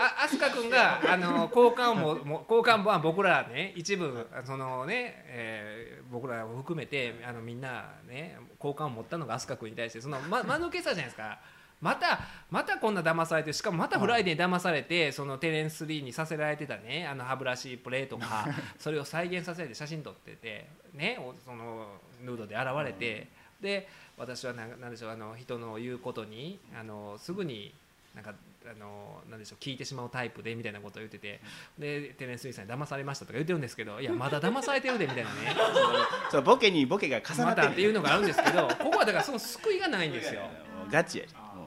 [0.00, 11.38] あ飛鳥君があの好感をもも好感は僕らね一部そのね、えー僕らを含めてあのみんなね好感を持ったのが飛鳥君に対してそのま間抜けさじゃないですか。
[11.80, 18.48] またまたこんな騙されてしかもまたフライデーに騙されてそのテレンス・リーにさせられてたねあの歯ブラシプレーとか
[18.78, 21.86] それを再現させて写真撮っててねおその
[22.24, 23.28] ヌードで現れて
[23.60, 23.88] で
[24.18, 27.74] 私はなんなんでしょうあの人の言うことにあのすぐに
[28.14, 28.32] なんか
[28.64, 31.40] あのなんでしょう聞いてしまうタイプでみたいなことを言ってて。
[31.78, 35.56] でテレンス・リーさんに騙されましたとか言ってるんですけどいやまだ騙されてるでみたいなね。
[36.30, 40.48] そうボケにボケが重なまってたっていうのがあるんですけどここはだからその救いがないんですよ。
[40.90, 41.24] ガチや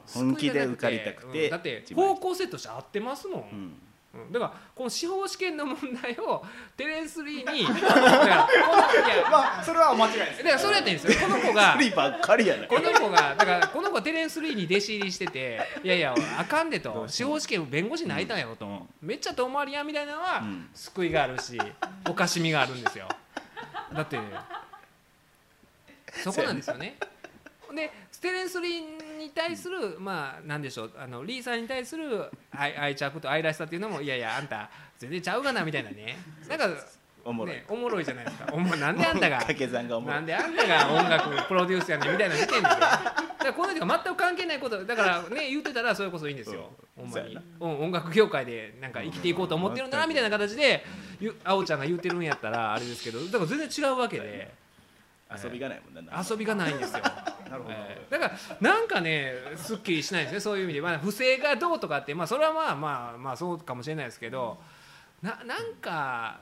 [0.07, 1.85] 本気で受かりたくて、うんだって。
[1.93, 3.81] 方向性として合ってますもん、うん
[4.13, 4.31] うん。
[4.31, 6.45] だからこの司法試験の問題を
[6.75, 11.27] テレンス・リーに だからこのいやまあそれは間違いですだからそれやってんですよ。
[11.27, 17.07] この子がスリーばっかりやなこの子がだからこの子はテレンス・リーに弟子入りしてて いやいやあかんでと。
[17.07, 18.89] 司法試験弁護士になりたいよと、うん。
[19.01, 20.69] めっちゃ遠回りやみたいなのは、うん。
[20.73, 21.59] 救いがあるし
[22.07, 23.07] おかしみがあるんですよ。
[23.93, 24.19] だって
[26.23, 26.97] そこなんですよね。
[27.73, 27.91] で
[28.21, 28.83] テレンス・リー
[29.19, 36.17] に対する、まあなんでしょうあのリーさんに対する愛愛着と愛らしさっていうのもいやいやあんた全然ちゃうがなみたいなね。
[36.47, 36.67] なんか
[37.25, 38.49] おもろい、ね、おもろいじゃないですか。
[38.53, 40.21] おもなんであんたがない。
[40.21, 46.69] んであんたが音楽プロデュースやねんみたいな時点でねだからこの人が全く関係ないことだからね言ってたらそれこそいいんですよ。
[46.95, 47.37] ほんまに。
[47.59, 50.83] そうん音楽業界でなんか生きていこうと思ってるんだなみたいな形で
[51.19, 54.51] ゆあおちゃんが言ってるんやったらあれですけどだから全然違うわけで
[55.31, 57.03] 遊びがないもんな遊びがないんですよ。
[57.49, 58.11] なるほど、えー。
[58.11, 64.59] だからなんかねすっきりしないですねそういう意味で、まあ、不正がどうとかって、まあ、それはまあまあまあそうかもしれないですけど
[65.21, 66.39] ななんか、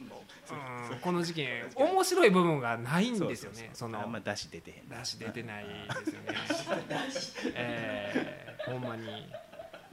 [0.00, 3.70] うん、この事件面白い部分がないんですよね。
[3.72, 4.88] そのあんま出し出てへん。
[4.88, 5.70] な出し出てないで
[6.06, 7.52] すよね。
[7.54, 9.06] えー、ほんまに。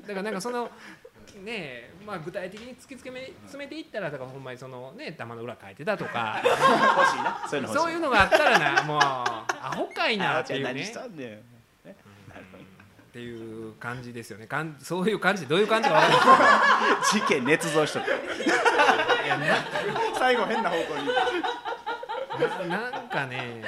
[0.02, 0.72] だからなんかその
[1.44, 6.42] ねえまあ具体的に突き詰め詰めていったらだからほんまにそのね玉の裏書いてたとか。
[6.44, 7.44] 欲しいな。
[7.48, 9.46] そういうのそういうのがあったらなもうア
[9.76, 11.46] ホかいなっていうね。
[13.16, 14.46] っていう感じですよね。
[14.46, 16.62] かんそういう感じでどういう感じか分から
[17.10, 18.12] 事件捏造しとく
[20.20, 21.08] 最後変な方向に。
[22.70, 23.64] ななんかね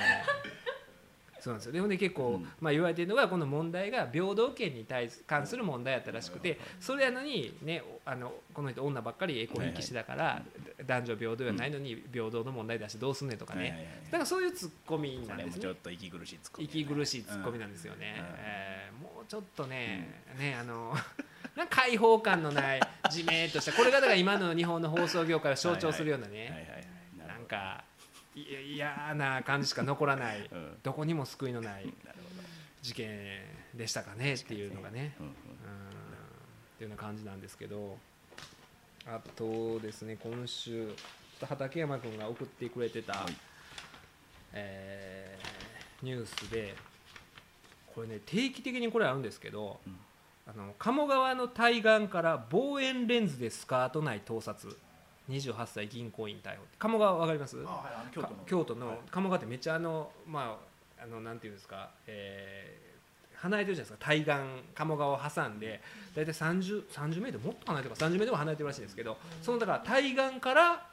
[1.48, 1.72] そうなんですよ。
[1.72, 2.48] でほんで結構、うん。
[2.60, 10.41] まあ、言われてるのがこの問題が平等権に対す関する問題やったらしくてそれやのに、ね、おあのこの人女ばっかりエコひいきしてたから、
[10.86, 15.62] 男女平等やないのに平等の問題出してどうすんねんとかね、だからそういうツッコミこなんですね。
[15.62, 18.26] ちょっと息苦しいツッコミ息苦しいツッコミなんですよね、うん。
[18.39, 20.93] えーもうちょっとね,、ねあの
[21.56, 22.80] なんか開放感のない
[23.10, 26.88] じめっとしたこれがだから今の日本の放送業界を象徴するようなね、はいはいはい
[27.28, 27.87] なんかい
[28.74, 30.78] 嫌な感じしか残らない、うん。
[30.84, 31.94] どこにも救いのない
[32.82, 33.10] 事件
[33.74, 35.36] でしたかねっていうのがね、うんうん、っ
[36.78, 37.98] ていうような感じなんですけど。
[39.10, 40.92] あとですね今週
[41.42, 43.34] 畠山君が送ってくれてた、はい。
[44.54, 45.58] えー
[46.04, 46.76] ニュースで
[47.96, 49.98] これね定期的にこれあるんですけど、うん。
[50.48, 54.78] あの鴨川の対岸から望遠レンズでスカート内盗撮
[55.30, 57.58] 28歳銀行員逮捕鴨川わかります？
[57.66, 58.98] あはいあの京都の。
[59.12, 60.58] 鴨川ってめっちゃあのま
[61.00, 62.88] ああのなんていうんですか、えー
[63.40, 64.06] 離れてるじゃないですか。
[64.08, 64.32] 対岸
[64.74, 65.80] 鴨川を挟んで
[66.16, 70.88] 大体30 30メートルもっと離れてるか30メートルも離れてるらしいんですけどそのだから対岸から、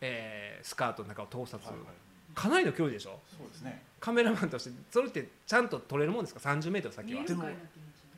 [0.00, 1.86] えースカートの中を盗撮、はいはい。
[2.34, 3.20] かなりの距離でしょ？
[3.38, 3.80] そうですね。
[4.00, 7.22] カメラマンとしてそれってちゃんと撮れるもんですか？30メートル先は。
[7.22, 7.44] でも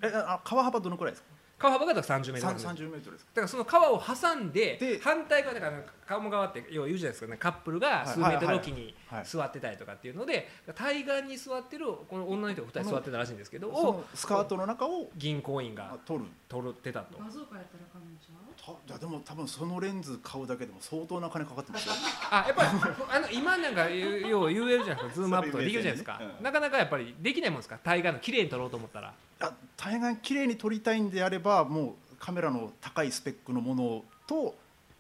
[0.03, 1.29] えあ川幅どのくらいですか？
[1.59, 3.31] 川幅がだから30メートル三30メートルですか。
[3.35, 8.95] だからその川を挟んでで反対側だから鴨川って要は言うじゃないですか、ね、カップルが数メートルおきに
[9.25, 16.25] 座ってたりとかっていうので対岸に座ってるこの女の人が2人座ってたらしいんですけどスカートの中を銀行員があ撮る。
[16.49, 17.19] 取ってたと。
[17.19, 18.55] 画像からやったらあかんのちゃう？
[18.55, 21.95] たいやでも多分そのレンズ買うだけでも相当な金かかってますよ。
[22.31, 22.69] あやっぱり
[23.11, 25.15] あの今なんかよう言えるじゃないですか。
[25.15, 26.25] ズームアップとかできるじゃないですか、ね。
[26.39, 26.45] うん。
[26.45, 27.79] なかなかやっぱりできないもんですか。
[27.83, 29.15] 大概の綺麗に撮ろうと思ったら。
[29.41, 34.55] あ大概綺麗に撮りたいんであればもうカメラの高いスペックのものと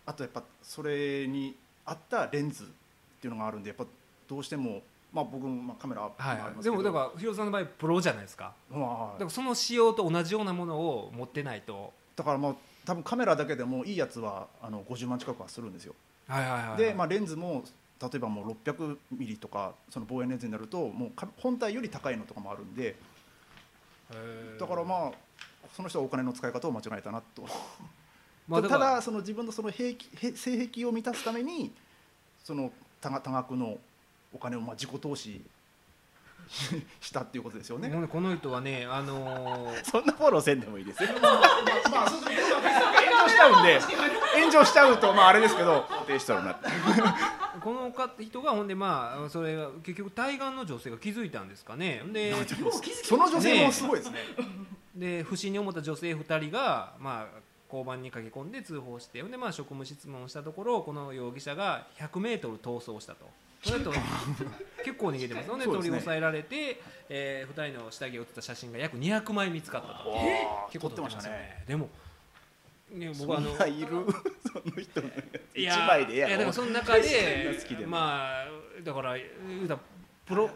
[0.05, 2.67] あとやっぱそれに合ったレンズっ
[3.21, 3.85] ていうのがあるんでやっぱ
[4.29, 8.53] どうしてもまあ僕もまあカメラはい、でもだから広瀬さんの場合プロじゃないですか。
[8.71, 11.93] まあだからその仕様と同じようなものを持ってないと。
[12.15, 12.55] だからまあ
[12.87, 15.95] 多分カメラだけでもいいやつはあの50万近くはするんですよ。
[16.29, 17.65] はいはいはいで、まあ、レンズも
[18.01, 22.97] 例えばもう600ミリとかその望遠レンズになるともうか本体より高いのとかもあるんで。
[24.61, 25.13] だからまあ
[25.75, 27.45] その人はお金の使い方を間違えたなと、
[28.47, 31.75] まあただその自分のその兵器へ性癖を満たすために
[32.45, 32.71] その
[33.01, 33.77] 多額の
[34.33, 35.45] お金をまあ自己投資
[37.01, 37.91] したっていうことですよね。
[38.11, 43.81] この人はねあのー そんなフォローせんでもいいですよ まあそうすると炎上しちゃうんで
[44.41, 46.69] 炎上しちゃうとまああれですけど固定したらなって
[47.61, 52.33] このか人がほんでまあそれが結局対岸の女性が気づいたんですかねで
[53.05, 54.19] その女性もすごいですね。
[54.95, 63.29] で不審に思った女性2人がまあ交番に駆け込んで通報してでまあ職務質問をしたところこの容疑者が 100m 逃走したと。
[63.63, 63.93] それと
[64.85, 65.49] 結構逃げてます。
[65.49, 70.17] ので取り押さえられて、えー、2人の下着を写った写真が約200枚見つかったと。
[70.73, 71.65] 結構撮ってましたね。
[71.67, 71.89] でも、
[72.93, 73.89] ね、僕そはあのいる？
[74.47, 75.09] その人の
[75.55, 76.29] 一枚でええやろ。
[76.29, 78.47] いやだからその中でな好きでもまあ
[78.85, 79.17] だから
[80.27, 80.51] プロ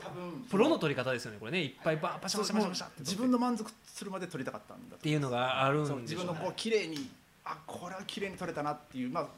[0.50, 1.62] プロの撮り方ですよねこれね。
[1.64, 6.24] いっぱいバーパシャパシャパシャパシャって自分の満足するまで撮りたかったんだっていうのがあるん自でね。
[6.24, 7.10] 分のこう綺麗に
[7.44, 9.28] あこれは綺麗に撮れたなっていうまあ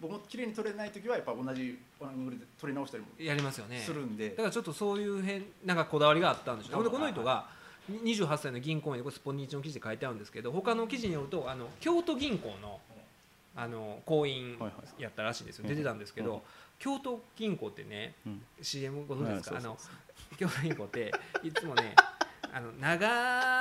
[0.00, 3.80] 僕も綺麗に撮れない時はやっぱ同じアングルで撮り直したりもやりますよね。
[3.80, 4.30] するんで。
[4.30, 6.70] だからちょっとそういう変なんかこだわりがあったんでしょう。
[6.72, 7.48] ねほんでこの人は
[7.88, 12.80] が28歳の銀行員でこれスポニチの記事で書いてあるんですけど他の記事によるとあの京都銀行の
[13.56, 14.56] あの行員
[14.98, 15.64] やったらしいんですよ。
[15.64, 15.70] うん。
[15.70, 16.26] 出てたんですけうん。
[16.26, 16.42] ど
[16.78, 18.42] 京都銀行ってねうん。
[18.62, 19.56] CM ご存知ですか？
[19.56, 19.76] あの
[20.38, 21.94] 京都銀行っていつもね
[22.52, 22.70] あの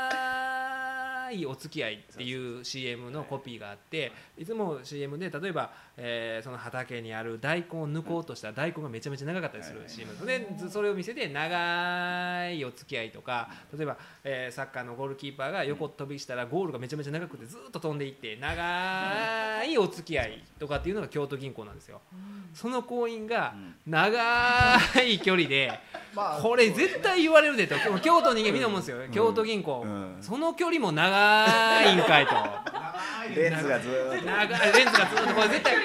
[0.07, 4.45] 長いお付き合いっていう CM のコピーがあってい。
[4.45, 22.01] つも CM で例えば、えーその畑にある大根を抜こうとしたら大根がめちゃめちゃ長かったりする CM でずそれを見せて長いお付き合いとか例えば、えーサッカーのゴールキーパーが横飛びしたらゴールがめちゃめちゃ長くてずっと飛んでいって長いお付き合いとかっていうのが京都銀行なんですよ。
[22.53, 25.71] その行員が長い距離で
[26.15, 27.75] まあこれ絶対言われるでと。
[27.99, 30.17] 京都に人間みんな思うんですよ、京都銀行、うん。
[30.21, 32.33] その距離も長いんかいと
[33.35, 34.25] レンズがずーっと。
[34.25, 34.73] 長い。
[34.73, 35.75] レンズがずっとこれ絶対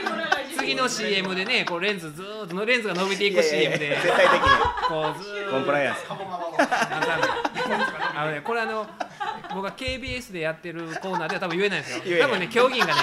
[0.58, 4.40] 次の CM でねこうレンズずーっとのレンズが伸びていくいやいや CM いでや絶対的に。
[4.88, 5.50] こうずーっと。
[5.52, 8.86] コンプライアンスなんかあのねこれあの
[9.54, 12.02] 僕は KBS でやってるコーナーでは多分言えないんですよ。
[12.04, 12.28] 言えない。
[12.28, 13.00] 多分ね競技員がね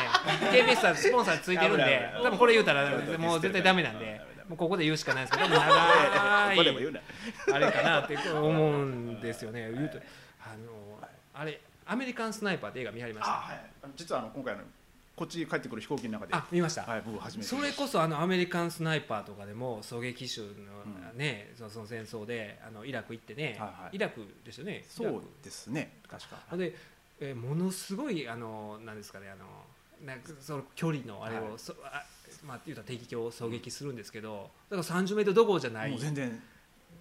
[0.52, 2.24] KBS はスポンサーついてるん危ないで危ない。
[2.24, 4.22] 多分これ言うたらもう絶対ダメなんで。
[4.50, 6.58] もうここで言うしかないですけどこ長い。
[6.58, 7.00] こでも言うな。
[7.54, 9.70] あれかなって思うんですよね。
[9.72, 10.00] 言うと
[10.42, 11.62] あのあれ
[11.92, 13.32] アメリカンスナイパーって映画見はりました。
[13.32, 13.60] あはい。
[13.96, 14.62] 実はあの今回の
[15.16, 16.36] こっち帰ってくる飛行機の中で。
[16.36, 20.48] あ見ました、はい僕初めてそれこそあのアメリカンスナイパーとかでも狙撃手の
[21.16, 23.96] ね、そのその戦争であのイラク行ってね、はいはい。
[23.96, 24.86] イラクですよね。
[24.88, 25.94] そうですね。
[26.08, 26.56] 確か。
[26.56, 26.76] で、
[27.20, 29.46] えーものすごいあのなんですかねあの
[30.06, 31.52] なんかその距離のあれを、はい。
[31.58, 32.04] そあ
[32.46, 35.90] まあ言うたら敵機を狙撃するんですけど、だから30メートルどころじゃない。
[35.90, 36.40] もう全然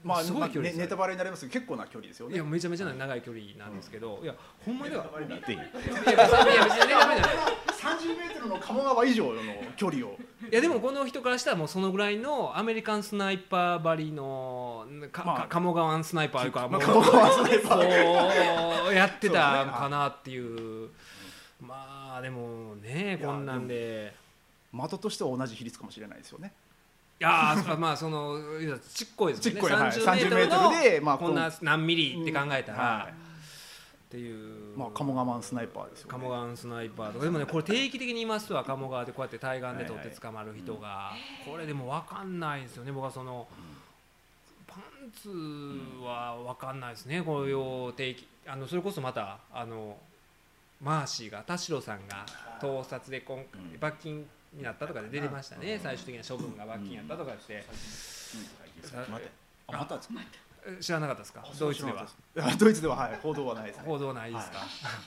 [0.05, 0.84] まあすごい距離ですよね。
[0.84, 2.34] ネタバレになりますけど結構な距離ですよね。
[2.34, 4.34] いやめちゃめちゃ長い距離なんですけど、いや
[4.64, 5.05] ほんまには。
[5.28, 7.18] なっていや別にじゃない。
[7.78, 9.40] 30メートルの鴨川以上の
[9.76, 10.18] 距離を。
[10.51, 15.40] いやでもこの人からしたらもうそのぐらいのアメリカンスナイパーばりのか、まあ。
[15.42, 20.90] か鴨川スナイパーいうかもう鴨川スナイパこーうやってたんかなっていう。
[21.61, 24.14] まあでもねこんなんで。
[24.72, 26.49] 的としては同じ比率かもしれないですよね。
[26.49, 26.67] い
[27.18, 28.38] やーそまあその
[28.92, 29.52] ちっこいですね。
[29.52, 29.90] ちっこいはい。
[29.90, 33.12] 30メートル30メートルでまあのこんな何ミリって考えたらはい。
[33.12, 33.14] っ
[34.10, 34.76] ていう。
[34.76, 36.12] まあ鴨川スナイパーですよね。
[36.12, 37.24] 鴨川スナイパーとか。
[37.24, 41.12] でもねこれ定期的に言いますわ鴨川でこうやって対岸で取って捕まる人が。
[41.44, 42.92] これでも分かんないんですよね。
[42.92, 43.48] 僕はその
[44.66, 45.28] パンツ
[46.04, 47.22] は分かんないですね。
[47.22, 49.96] こういう定期あのそれこそまたあの
[50.80, 52.24] マーシーが田代さんが
[52.60, 53.44] 盗撮で今うん。
[53.80, 55.78] 罰金になったとかで出てましたね。
[55.82, 57.64] 最終的な処分が罰金やったとかって。
[60.80, 61.46] 知らなかったですか？
[61.59, 62.07] ドイツでは。
[62.36, 63.18] いやドイツでははい。
[63.22, 63.82] 報道はないですね。
[63.86, 64.59] 報道ないですか？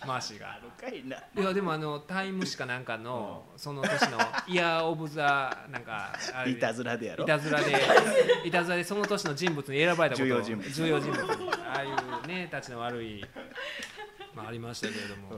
[0.07, 0.53] マーシーが。
[0.53, 4.17] あるかいやでもあのタイム誌かなんかのその年の
[4.47, 6.13] イヤー・オブ・ザなんか
[6.47, 7.25] いたずらでやろ。
[7.25, 7.75] いたずらで。
[8.45, 10.71] いたずらでその年の人物に選ばれたこと重要人物。
[10.71, 11.21] 重要人物。
[11.21, 11.87] ああい
[12.25, 13.23] うねたちの悪い
[14.33, 15.37] まあありましたけれども、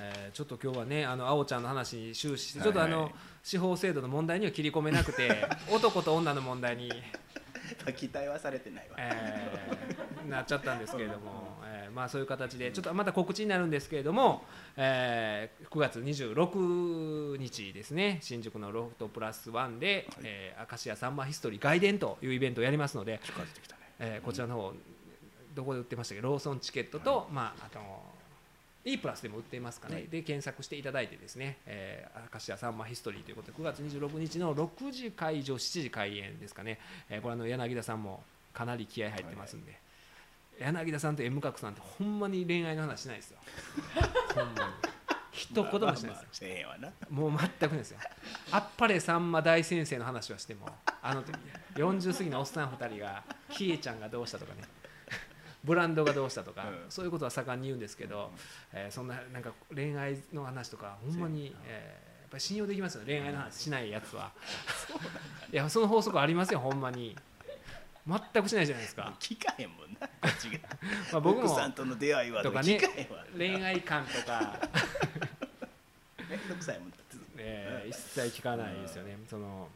[0.00, 3.14] えーちょっと今日はねあの青ちゃんの話に終始してちょっとあの、はいはい
[3.46, 6.90] 司法制度の問題には切り込めなくて 男と女の問題に、う
[7.90, 8.96] ん期待はされてないわ。
[8.98, 14.44] えーなっちゃったんですけれども、 えーまあそういう形でちょっとまた告知になるんですけれども、
[14.76, 23.82] えー9月26日ですね新宿のロフトプラスワンで、えー、明石家さんまヒストリー外伝というイベントをやりますので、近づいてきたね。
[24.00, 24.72] えーこちらの方
[25.54, 26.22] どこで売ってましたっけ？
[26.22, 28.02] ローソンチケットと、まああの
[28.86, 30.06] E プラスでも売っていますかね、はい。
[30.08, 36.78] で検索していただいてですね、えー、明石家さんまヒストリーということで9月26日の6時会場7時開演ですかね、
[37.10, 38.22] えーこれあの柳田さんも
[38.54, 39.76] かなり気合入ってますんで、
[40.60, 43.38] 柳田さんと M 角さんってほんまに恋愛の話しないですよ。
[44.34, 44.96] ほんまに。
[45.32, 47.30] 一言もしないですよ、まあまあもう
[47.60, 47.98] 全くですよ。
[48.50, 50.66] あっぱれさんま大先生の話はしても、
[51.02, 51.36] あの時
[51.74, 54.62] 40過ぎのおっさん2人が、キエちゃんがどうしたとかね、
[55.66, 56.90] ブランドがどうしたとか、うん。
[56.90, 58.30] そういうことは盛んに言うんですけど、
[58.72, 64.32] えーそんななんか恋愛の話とかほんまに、えーやっぱり信用できますよ恋愛の話しないやつは。
[65.52, 67.16] いやその法則ありますよほんまに。
[68.06, 70.58] 全くしないじゃないですか、聞かへんもんなこっちが。
[71.12, 72.42] まあ、僕も奥さんとの出会いは。
[72.42, 72.80] とかね
[73.36, 74.60] 恋愛観とか、
[76.30, 77.16] めんどくさいもんだって。
[77.38, 79.16] えー一切聞かないですよね。
[79.28, 79.68] その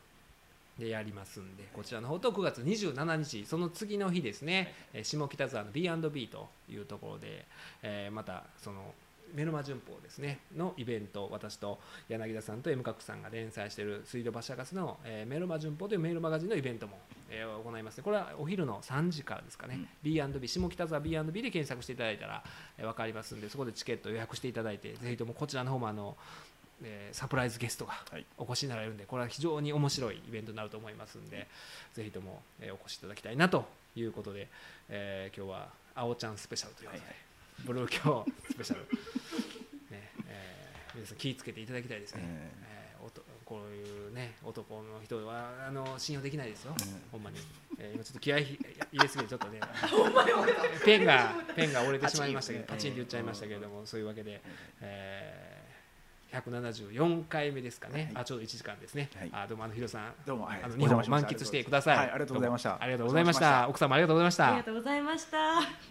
[0.81, 7.47] でやりますんでこちらの方と9月27日その次の日ですね、えー下北沢の B&B というところで、
[7.83, 8.95] えーまたその
[9.33, 11.79] メルマ旬報ですねのイベント私と
[12.09, 16.99] 柳田さんと M 角さんが連載している水道橋博士の、えーメルマ旬報というメールマガジンのイベントも、
[17.31, 18.03] えー行いますね。
[18.03, 19.89] これはお昼の3時からですかね、うん。
[20.03, 22.43] B&B 下北沢 B&B で検索していただいたら、
[22.77, 26.17] えー分かりますんでそこでチケット予約していただいてぜひともこちらの方もあの、
[26.83, 28.25] えーサプライズゲストがはい。
[28.39, 31.47] お越しになられるんでこれは非常に面白いイベントになると思いますんで
[31.95, 33.67] ぜひとも、えーお越しいただきたいなと
[33.97, 34.49] いうことで、
[34.89, 37.17] えー今日は「あおちゃんスペシャル」ということで、はい
[37.67, 38.81] ブルー教スペシャル、
[39.91, 42.71] ねえー皆さん気をつけていただきたいですね、ええー
[43.05, 47.03] おとこういうね男の人はあの信用できないですよ、うん。
[47.13, 47.39] ほんまに、
[47.79, 48.45] えー今ちょっと気合い
[48.93, 49.59] 入れすぎてちょっとね。
[50.85, 54.41] ペンがペンが折れてしまいましたけどパパチンチンって言っちゃいましたけれども、そういうわけで、
[54.81, 55.60] えー
[56.33, 58.23] 174回目ですかね、はい。
[58.23, 59.31] あちょうど1時間ですね、はい。
[59.33, 60.13] あどうもあのヒロさん。
[60.27, 60.61] どうもはい。
[60.63, 62.79] あの日本を満喫してください、はいありがとうございました。
[62.81, 63.69] ありがとうございました。
[63.69, 64.49] 奥様ありがとうございました。
[64.49, 65.90] ありがとうございました。